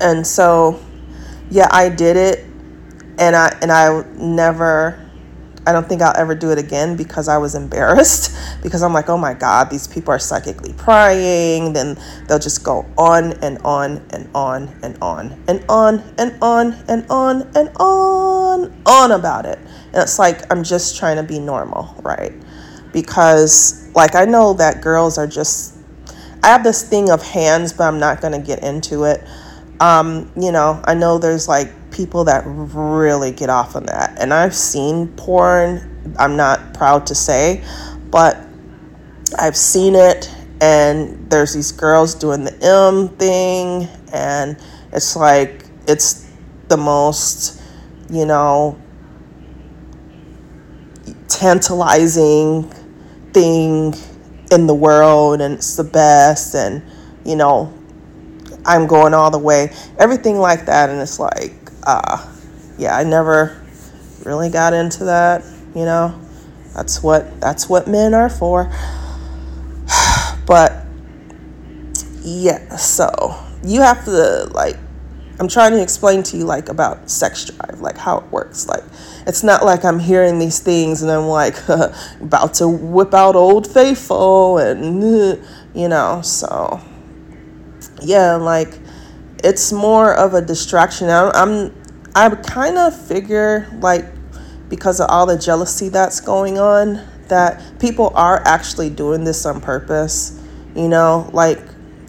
and 0.01 0.27
so 0.27 0.83
yeah 1.51 1.69
i 1.71 1.89
did 1.89 2.17
it 2.17 2.45
and 3.19 3.37
i 3.37 3.49
and 3.63 3.71
i 3.71 4.03
never 4.17 5.11
I 5.67 5.73
don't 5.73 5.87
think 5.89 6.01
I'll 6.03 6.17
ever 6.17 6.35
do 6.35 6.51
it 6.51 6.59
again 6.59 6.97
because 6.97 7.29
I 7.29 7.39
was 7.39 7.55
embarrassed. 7.55 8.37
Because 8.63 8.83
I'm 8.83 8.93
like, 8.93 9.09
oh 9.09 9.17
my 9.17 9.33
God, 9.33 9.71
these 9.71 9.89
people 9.89 10.13
are 10.13 10.19
psychically 10.19 10.75
prying. 10.75 11.73
Then 11.73 11.97
they'll 12.29 12.39
just 12.39 12.63
go 12.63 12.85
on 12.99 13.33
and 13.43 13.57
on 13.65 14.07
and 14.11 14.29
on 14.35 14.69
and 14.83 14.99
on 15.01 15.43
and 15.49 15.65
on 15.67 16.05
and 16.19 16.37
on 16.43 16.75
and 16.87 17.07
on 17.09 17.51
and 17.57 17.71
on, 17.79 18.83
on 18.85 19.13
about 19.13 19.47
it. 19.47 19.59
And 19.59 19.97
it's 19.97 20.19
like, 20.19 20.53
I'm 20.53 20.63
just 20.63 20.99
trying 20.99 21.17
to 21.17 21.23
be 21.23 21.39
normal, 21.39 21.95
right? 22.03 22.35
Because, 22.93 23.89
like, 23.95 24.15
I 24.15 24.27
know 24.27 24.53
that 24.53 24.83
girls 24.83 25.17
are 25.17 25.27
just, 25.27 25.79
I 26.43 26.49
have 26.49 26.65
this 26.65 26.83
thing 26.83 27.11
of 27.11 27.23
hands, 27.23 27.73
but 27.73 27.85
I'm 27.85 27.99
not 27.99 28.21
going 28.21 28.33
to 28.33 28.45
get 28.45 28.63
into 28.63 29.05
it. 29.05 29.23
Um, 29.81 30.31
you 30.37 30.53
know, 30.53 30.81
I 30.85 30.95
know 30.95 31.19
there's 31.19 31.49
like 31.49 31.71
people 31.91 32.25
that 32.25 32.45
really 32.47 33.33
get 33.33 33.51
off 33.51 33.77
on 33.77 33.87
that. 33.87 34.19
And 34.19 34.33
I've 34.33 34.55
seen 34.55 35.09
porn, 35.09 36.15
I'm 36.19 36.37
not 36.37 36.75
proud 36.75 37.07
to 37.09 37.15
say, 37.15 37.65
but 38.11 38.39
I've 39.39 39.57
seen 39.57 39.95
it 39.95 40.31
and 40.61 41.31
there's 41.31 41.55
these 41.55 41.73
girls 41.73 42.15
doing 42.15 42.45
the 42.45 42.53
M 42.63 43.09
thing 43.17 43.89
and 44.13 44.59
it's 44.93 45.17
like 45.17 45.65
it's 45.87 46.31
the 46.69 46.77
most, 46.77 47.61
you 48.11 48.27
know, 48.27 48.79
tantalizing 51.29 52.65
thing 53.33 53.95
in 54.51 54.67
the 54.67 54.75
world 54.75 55.41
and 55.41 55.55
it's 55.55 55.77
the 55.77 55.85
best 55.85 56.55
and 56.55 56.83
you 57.25 57.37
know 57.37 57.73
I'm 58.67 58.87
going 58.87 59.15
all 59.15 59.31
the 59.31 59.39
way 59.39 59.71
everything 59.99 60.39
like 60.39 60.67
that 60.67 60.91
and 60.91 61.01
it's 61.01 61.19
like 61.19 61.55
uh, 61.83 62.27
yeah, 62.79 62.97
I 62.97 63.05
never 63.05 63.63
really 64.25 64.49
got 64.49 64.73
into 64.73 65.05
that. 65.05 65.45
You 65.75 65.85
know, 65.85 66.19
that's 66.75 67.03
what 67.03 67.41
that's 67.41 67.69
what 67.69 67.87
men 67.87 68.15
are 68.15 68.31
for. 68.31 68.65
but 70.47 70.85
yeah, 72.23 72.77
so 72.77 73.39
you 73.65 73.81
have 73.81 74.05
to 74.07 74.49
like. 74.53 74.77
I'm 75.39 75.49
trying 75.49 75.73
to 75.73 75.83
explain 75.83 76.23
to 76.25 76.37
you 76.37 76.45
like 76.45 76.69
about 76.69 77.11
sex 77.11 77.47
drive, 77.47 77.81
like 77.81 77.97
how 77.97 78.19
it 78.19 78.27
works. 78.27 78.67
Like 78.67 78.85
it's 79.27 79.43
not 79.43 79.65
like 79.65 79.85
I'm 79.85 79.99
hearing 79.99 80.39
these 80.39 80.59
things 80.59 81.03
and 81.03 81.11
I'm 81.11 81.27
like 81.27 81.57
about 82.21 82.55
to 82.55 82.69
whip 82.69 83.15
out 83.15 83.37
Old 83.37 83.67
Faithful 83.67 84.59
and 84.59 85.03
you 85.75 85.89
know. 85.89 86.23
So 86.23 86.81
yeah, 88.03 88.37
like 88.37 88.79
it's 89.43 89.73
more 89.73 90.15
of 90.15 90.35
a 90.35 90.43
distraction. 90.43 91.09
I'm, 91.09 91.75
I 92.15 92.29
kind 92.31 92.79
of 92.79 92.99
figure 92.99 93.69
like 93.81 94.07
because 94.69 95.01
of 95.01 95.11
all 95.11 95.27
the 95.27 95.39
jealousy 95.39 95.89
that's 95.89 96.21
going 96.21 96.59
on 96.59 97.07
that 97.29 97.79
people 97.81 98.13
are 98.15 98.43
actually 98.45 98.91
doing 98.91 99.25
this 99.25 99.45
on 99.47 99.61
purpose. 99.61 100.41
You 100.75 100.89
know, 100.89 101.29
like 101.33 101.59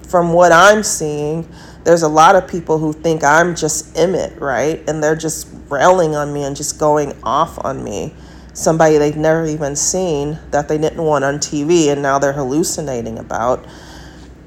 from 0.07 0.33
what 0.33 0.51
I'm 0.51 0.83
seeing, 0.83 1.47
there's 1.83 2.03
a 2.03 2.07
lot 2.07 2.35
of 2.35 2.47
people 2.47 2.77
who 2.77 2.93
think 2.93 3.23
I'm 3.23 3.55
just 3.55 3.97
Emmett, 3.97 4.39
right? 4.39 4.87
And 4.87 5.03
they're 5.03 5.15
just 5.15 5.50
railing 5.71 6.15
on 6.15 6.33
me 6.33 6.43
and 6.43 6.55
just 6.55 6.79
going 6.79 7.13
off 7.23 7.63
on 7.63 7.83
me. 7.83 8.13
Somebody 8.53 8.97
they've 8.97 9.15
never 9.15 9.45
even 9.45 9.75
seen 9.75 10.37
that 10.51 10.67
they 10.67 10.77
didn't 10.77 11.01
want 11.01 11.23
on 11.23 11.35
TV 11.35 11.87
and 11.91 12.01
now 12.01 12.19
they're 12.19 12.33
hallucinating 12.33 13.17
about. 13.17 13.65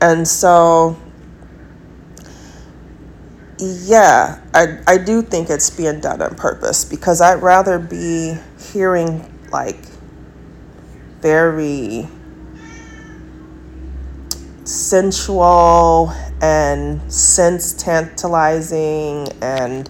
And 0.00 0.28
so 0.28 0.96
yeah, 3.58 4.40
I, 4.52 4.78
I 4.86 4.98
do 4.98 5.22
think 5.22 5.48
it's 5.48 5.70
being 5.70 6.00
done 6.00 6.20
on 6.20 6.34
purpose 6.34 6.84
because 6.84 7.20
I'd 7.20 7.42
rather 7.42 7.78
be 7.78 8.36
hearing 8.58 9.32
like 9.50 9.78
very 11.20 12.08
sensual 14.64 16.12
and 16.40 17.12
sense 17.12 17.72
tantalizing 17.72 19.28
and 19.40 19.88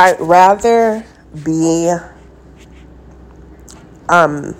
I'd 0.00 0.20
rather 0.20 1.04
be 1.44 1.92
um 4.08 4.54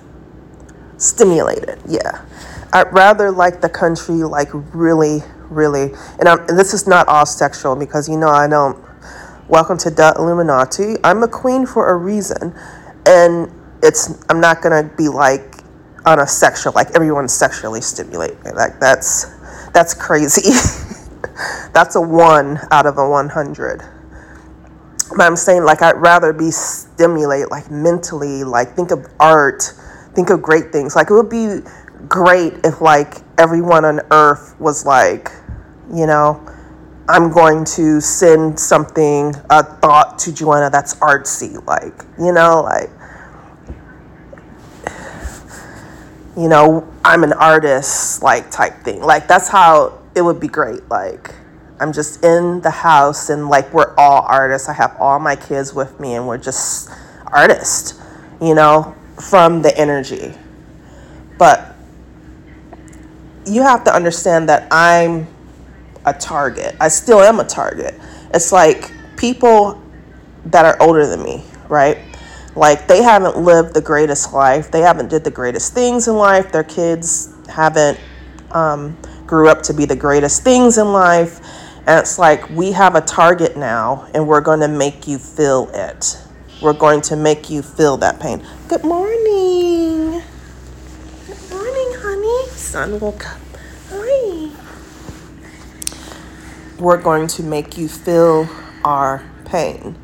stimulated, 0.96 1.79
yeah. 1.87 2.24
I'd 2.72 2.92
rather 2.92 3.31
like 3.31 3.61
the 3.61 3.68
country 3.68 4.16
like 4.16 4.48
really 4.53 5.22
really, 5.48 5.92
and, 6.18 6.29
I'm, 6.29 6.40
and 6.40 6.59
this 6.59 6.74
is 6.74 6.87
not 6.87 7.09
all 7.09 7.24
sexual 7.24 7.77
because 7.77 8.09
you 8.09 8.18
know 8.18 8.29
I 8.29 8.48
don't. 8.48 8.85
Welcome 9.48 9.79
to 9.79 9.90
the 9.90 10.12
Illuminati. 10.18 10.96
I'm 11.05 11.22
a 11.22 11.29
queen 11.29 11.64
for 11.64 11.88
a 11.88 11.96
reason, 11.96 12.55
and 13.07 13.51
it's 13.83 14.22
I'm 14.29 14.40
not 14.40 14.61
gonna 14.61 14.90
be 14.98 15.09
like 15.09 15.62
on 16.05 16.18
a 16.18 16.27
sexual 16.27 16.72
like 16.74 16.90
everyone's 16.94 17.33
sexually 17.33 17.81
stimulated. 17.81 18.38
Like 18.55 18.79
that's 18.81 19.27
that's 19.72 19.94
crazy. 19.94 20.51
that's 21.72 21.94
a 21.96 22.01
one 22.01 22.59
out 22.70 22.87
of 22.87 22.98
a 22.98 23.09
100. 23.09 23.98
But 25.16 25.23
I'm 25.23 25.37
saying 25.37 25.64
like 25.64 25.83
I'd 25.83 25.97
rather 25.97 26.33
be 26.33 26.51
stimulated 26.51 27.51
like 27.51 27.71
mentally, 27.71 28.44
like 28.44 28.75
think 28.77 28.90
of 28.90 29.07
art, 29.18 29.73
think 30.14 30.31
of 30.31 30.42
great 30.42 30.73
things. 30.73 30.94
Like 30.94 31.11
it 31.11 31.14
would 31.14 31.31
be 31.31 31.61
great 32.09 32.55
if 32.64 32.81
like 32.81 33.16
everyone 33.38 33.85
on 33.85 34.01
earth 34.11 34.55
was 34.61 34.85
like, 34.85 35.31
you 35.92 36.07
know, 36.07 36.44
I'm 37.09 37.31
going 37.33 37.64
to 37.64 38.03
send 38.03 38.61
something, 38.61 39.35
a 39.49 39.62
thought 39.62 40.18
to 40.21 40.33
Joanna 40.33 40.68
that's 40.68 40.94
artsy, 40.97 41.64
like, 41.66 42.05
you 42.18 42.33
know, 42.33 42.61
like, 42.61 42.90
you 46.37 46.49
know, 46.49 46.87
I'm 47.03 47.25
an 47.25 47.33
artist, 47.33 48.23
like, 48.23 48.51
type 48.51 48.83
thing. 48.83 49.01
Like, 49.01 49.27
that's 49.27 49.49
how 49.49 50.03
it 50.14 50.21
would 50.21 50.38
be 50.38 50.49
great. 50.49 50.87
Like, 50.90 51.35
I'm 51.81 51.93
just 51.93 52.25
in 52.25 52.61
the 52.61 52.71
house 52.71 53.31
and, 53.31 53.49
like, 53.49 53.73
we're 53.73 53.95
all 53.97 54.23
artists. 54.23 54.69
I 54.69 54.73
have 54.75 54.97
all 54.99 55.19
my 55.19 55.37
kids 55.37 55.75
with 55.75 55.99
me 56.01 56.14
and 56.14 56.27
we're 56.27 56.38
just 56.38 56.91
artists, 57.27 58.01
you 58.41 58.55
know, 58.55 58.95
from 59.21 59.62
the 59.62 59.77
energy. 59.79 60.35
But 61.38 61.75
you 63.47 63.62
have 63.62 63.85
to 63.85 63.95
understand 63.95 64.49
that 64.49 64.69
I'm 64.71 65.27
a 66.05 66.12
target. 66.12 66.77
I 66.81 66.88
still 66.88 67.21
am 67.21 67.41
a 67.41 67.45
target. 67.45 67.95
It's 68.35 68.53
like 68.53 68.91
people 69.17 69.83
that 70.47 70.64
are 70.64 70.77
older 70.81 71.07
than 71.07 71.23
me, 71.23 71.45
right? 71.69 71.99
Like 72.55 72.88
they 72.88 73.03
haven't 73.03 73.38
lived 73.38 73.75
the 73.75 73.81
greatest 73.81 74.33
life. 74.33 74.71
They 74.71 74.81
haven't 74.81 75.09
did 75.09 75.25
the 75.25 75.31
greatest 75.31 75.75
things 75.75 76.09
in 76.09 76.17
life. 76.17 76.51
Their 76.51 76.64
kids 76.64 77.33
haven't 77.49 78.01
um, 78.51 78.97
grew 79.27 79.49
up 79.49 79.62
to 79.64 79.75
be 79.75 79.85
the 79.85 79.97
greatest 79.97 80.43
things 80.43 80.79
in 80.79 80.93
life. 80.93 81.41
It's 81.88 82.18
like 82.18 82.48
we 82.51 82.72
have 82.72 82.94
a 82.94 83.01
target 83.01 83.57
now, 83.57 84.07
and 84.14 84.29
we're 84.29 84.42
going 84.42 84.61
to 84.61 84.68
make 84.68 85.09
you 85.09 85.18
feel 85.18 85.70
it. 85.72 86.18
We're 86.61 86.74
going 86.74 87.01
to 87.03 87.16
make 87.16 87.48
you 87.48 87.62
feel 87.62 87.96
that 87.96 88.20
pain. 88.20 88.46
Good 88.68 88.85
morning. 88.85 90.22
Good 91.27 91.51
morning, 91.51 91.92
honey. 91.96 92.48
Sun 92.51 93.01
woke 93.01 93.27
up. 93.27 93.40
Hi 93.90 94.51
we're 96.79 97.01
going 97.01 97.27
to 97.27 97.42
make 97.42 97.77
you 97.77 97.88
feel 97.88 98.48
our 98.85 99.24
pain. 99.44 99.96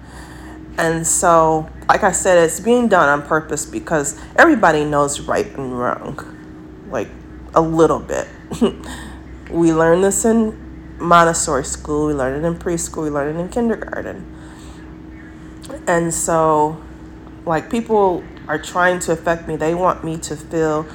And 0.76 1.06
so, 1.06 1.68
like 1.88 2.02
I 2.02 2.12
said, 2.12 2.38
it's 2.38 2.58
being 2.58 2.88
done 2.88 3.08
on 3.08 3.26
purpose 3.26 3.64
because 3.64 4.20
everybody 4.36 4.84
knows 4.84 5.20
right 5.20 5.46
and 5.56 5.78
wrong, 5.78 6.18
like 6.90 7.08
a 7.54 7.60
little 7.60 8.00
bit. 8.00 8.26
we 9.50 9.72
learn 9.72 10.00
this 10.00 10.24
in 10.24 10.63
Montessori 10.98 11.64
school, 11.64 12.07
we 12.07 12.14
learn 12.14 12.44
it 12.44 12.46
in 12.46 12.57
preschool, 12.57 13.04
we 13.04 13.11
learn 13.11 13.37
it 13.37 13.40
in 13.40 13.48
kindergarten. 13.48 14.30
And 15.87 16.12
so, 16.12 16.80
like, 17.44 17.70
people 17.70 18.22
are 18.48 18.59
trying 18.59 18.98
to 19.00 19.12
affect 19.12 19.48
me, 19.48 19.57
they 19.57 19.74
want 19.74 20.04
me 20.04 20.18
to 20.18 20.37
feel 20.37 20.87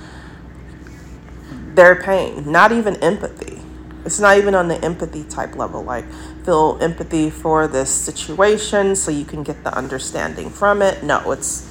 their 1.76 1.96
pain, 1.96 2.52
not 2.52 2.72
even 2.72 2.96
empathy. 2.98 3.60
It's 4.06 4.20
not 4.20 4.38
even 4.38 4.56
on 4.56 4.70
the 4.70 4.84
empathy 4.84 5.24
type 5.26 5.56
level 5.56 5.84
like 5.84 6.06
feel 6.46 6.78
empathy 6.82 7.30
for 7.30 7.68
this 7.68 7.90
situation 7.90 8.96
so 8.96 9.12
you 9.12 9.26
can 9.26 9.44
get 9.44 9.64
the 9.64 9.78
understanding 9.78 10.50
from 10.50 10.82
it. 10.82 11.04
No 11.04 11.32
it's 11.32 11.70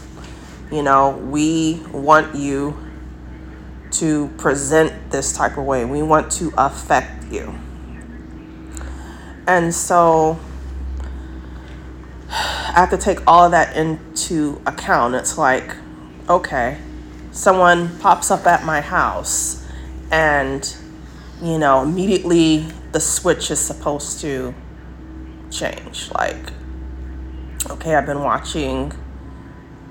you 0.71 0.83
know 0.83 1.11
we 1.11 1.83
want 1.91 2.35
you 2.35 2.77
to 3.93 4.29
present 4.37 5.11
this 5.11 5.33
type 5.33 5.57
of 5.57 5.64
way. 5.64 5.85
We 5.85 6.03
want 6.03 6.31
to 6.33 6.53
affect 6.57 7.33
you 7.33 7.59
And 9.49 9.75
so 9.75 10.39
I 12.29 12.75
have 12.75 12.91
to 12.91 12.99
take 12.99 13.27
all 13.27 13.47
of 13.47 13.51
that 13.53 13.77
into 13.77 14.61
account. 14.67 15.15
It's 15.15 15.37
like, 15.39 15.75
okay, 16.29 16.79
someone 17.33 17.99
pops 17.99 18.31
up 18.31 18.47
at 18.47 18.65
my 18.65 18.83
house 18.83 19.67
and, 20.13 20.77
you 21.43 21.59
know, 21.59 21.83
immediately 21.83 22.67
the 22.93 23.01
switch 23.01 23.51
is 23.51 23.59
supposed 23.59 24.21
to 24.21 24.55
change. 25.51 26.11
Like, 26.13 26.53
okay, 27.71 27.95
I've 27.95 28.07
been 28.07 28.23
watching 28.23 28.93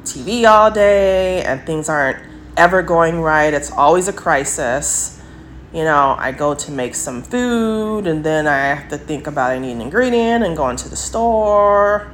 TV 0.03 0.47
all 0.47 0.69
day 0.69 1.43
and 1.43 1.65
things 1.65 1.89
aren't 1.89 2.23
ever 2.55 2.83
going 2.83 3.21
right. 3.21 3.53
It's 3.53 3.71
always 3.71 4.07
a 4.07 4.13
crisis. 4.13 5.16
You 5.73 5.83
know, 5.83 6.15
I 6.17 6.31
go 6.31 6.53
to 6.55 6.71
make 6.71 6.95
some 6.95 7.21
food 7.21 8.07
and 8.07 8.23
then 8.23 8.47
I 8.47 8.57
have 8.57 8.89
to 8.89 8.97
think 8.97 9.27
about 9.27 9.51
I 9.51 9.59
need 9.59 9.73
an 9.73 9.81
ingredient 9.81 10.45
and 10.45 10.55
go 10.55 10.69
into 10.69 10.87
the 10.87 10.95
store. 10.95 12.11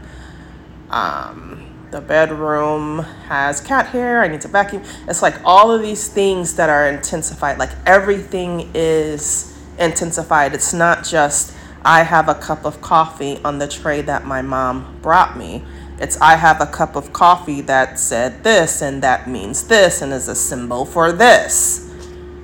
Um, 0.89 1.87
the 1.91 2.01
bedroom 2.01 2.99
has 3.27 3.61
cat 3.61 3.87
hair. 3.87 4.21
I 4.21 4.27
need 4.27 4.41
to 4.41 4.47
vacuum. 4.47 4.83
It's 5.07 5.21
like 5.21 5.35
all 5.45 5.71
of 5.71 5.83
these 5.83 6.07
things 6.07 6.55
that 6.55 6.69
are 6.69 6.87
intensified. 6.87 7.59
Like 7.59 7.69
everything 7.85 8.71
is 8.73 9.55
intensified. 9.77 10.55
It's 10.55 10.73
not 10.73 11.05
just 11.05 11.55
I 11.85 12.03
have 12.03 12.29
a 12.29 12.35
cup 12.35 12.65
of 12.65 12.81
coffee 12.81 13.39
on 13.43 13.59
the 13.59 13.67
tray 13.67 14.01
that 14.01 14.25
my 14.25 14.41
mom 14.41 14.97
brought 15.03 15.37
me. 15.37 15.63
It's 15.99 16.19
I 16.19 16.37
have 16.37 16.59
a 16.59 16.65
cup 16.65 16.95
of 16.95 17.13
coffee 17.13 17.61
that 17.61 17.99
said 17.99 18.43
this 18.43 18.81
and 18.81 19.03
that 19.03 19.29
means 19.29 19.67
this 19.67 20.01
and 20.01 20.11
is 20.11 20.27
a 20.27 20.35
symbol 20.35 20.85
for 20.85 21.11
this. 21.11 21.82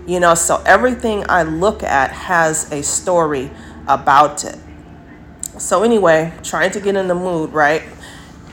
You 0.10 0.20
know, 0.20 0.34
so 0.34 0.64
everything 0.66 1.24
I 1.30 1.44
look 1.44 1.84
at 1.84 2.10
has 2.10 2.72
a 2.72 2.82
story 2.82 3.52
about 3.88 4.44
it. 4.44 4.58
So, 5.60 5.84
anyway, 5.84 6.34
trying 6.42 6.72
to 6.72 6.80
get 6.80 6.96
in 6.96 7.08
the 7.08 7.14
mood, 7.14 7.54
right? 7.54 7.84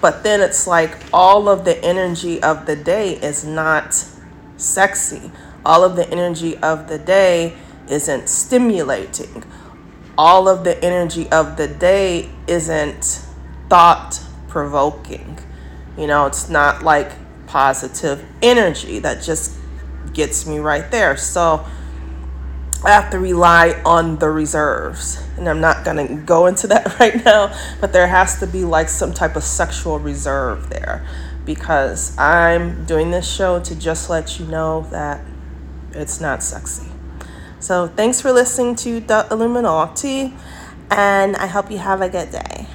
But 0.03 0.23
then 0.23 0.43
it's 0.43 0.67
like 0.67 0.99
all 1.15 1.49
of 1.49 1.65
the 1.65 1.83
energy 1.83 2.43
of 2.43 2.67
the 2.67 2.77
day 2.77 3.15
is 3.15 3.47
not 3.47 4.05
sexy. 4.59 5.31
All 5.65 5.83
of 5.83 5.97
the 5.97 6.07
energy 6.11 6.59
of 6.59 6.89
the 6.89 6.99
day 6.99 7.57
isn't 7.89 8.29
stimulating. 8.29 9.43
All 10.19 10.51
of 10.51 10.63
the 10.63 10.85
energy 10.85 11.27
of 11.31 11.57
the 11.57 11.69
day 11.69 12.29
isn't 12.47 13.25
thought 13.71 14.21
provoking. 14.49 15.39
You 15.97 16.07
know, 16.07 16.27
it's 16.27 16.51
not 16.51 16.83
like 16.83 17.13
positive 17.47 18.27
energy 18.43 18.99
that 18.99 19.23
just 19.23 19.56
gets 20.13 20.47
me 20.47 20.59
right 20.59 20.91
there. 20.91 21.17
So 21.17 21.65
I 22.85 22.91
have 22.91 23.11
to 23.11 23.19
rely 23.19 23.81
on 23.85 24.19
the 24.19 24.31
reserves. 24.31 25.23
And 25.37 25.49
I'm 25.49 25.61
not 25.61 25.85
going 25.85 26.07
to 26.07 26.15
go 26.15 26.47
into 26.47 26.67
that 26.69 26.99
right 26.99 27.25
now, 27.25 27.57
but 27.81 27.93
there 27.93 28.07
has 28.07 28.39
to 28.41 28.47
be 28.47 28.65
like 28.65 28.89
some 28.89 29.13
type 29.13 29.37
of 29.37 29.45
sexual 29.45 29.99
reserve 29.99 30.71
there 30.71 31.07
because 31.45 32.17
I'm 32.19 32.85
doing 32.85 33.13
this 33.13 33.31
show 33.31 33.61
to 33.61 33.75
just 33.75 34.11
let 34.11 34.39
you 34.39 34.47
know 34.47 34.87
that 34.91 35.25
it's 35.93 36.21
not 36.21 36.43
sexy. 36.43 36.89
So 37.61 37.87
thanks 37.87 38.21
for 38.21 38.33
listening 38.33 38.77
to 38.77 39.01
The 39.01 39.27
Illuminati, 39.31 40.35
and 40.91 41.37
I 41.37 41.47
hope 41.47 41.71
you 41.71 41.79
have 41.79 42.03
a 42.03 42.09
good 42.09 42.31
day. 42.31 42.67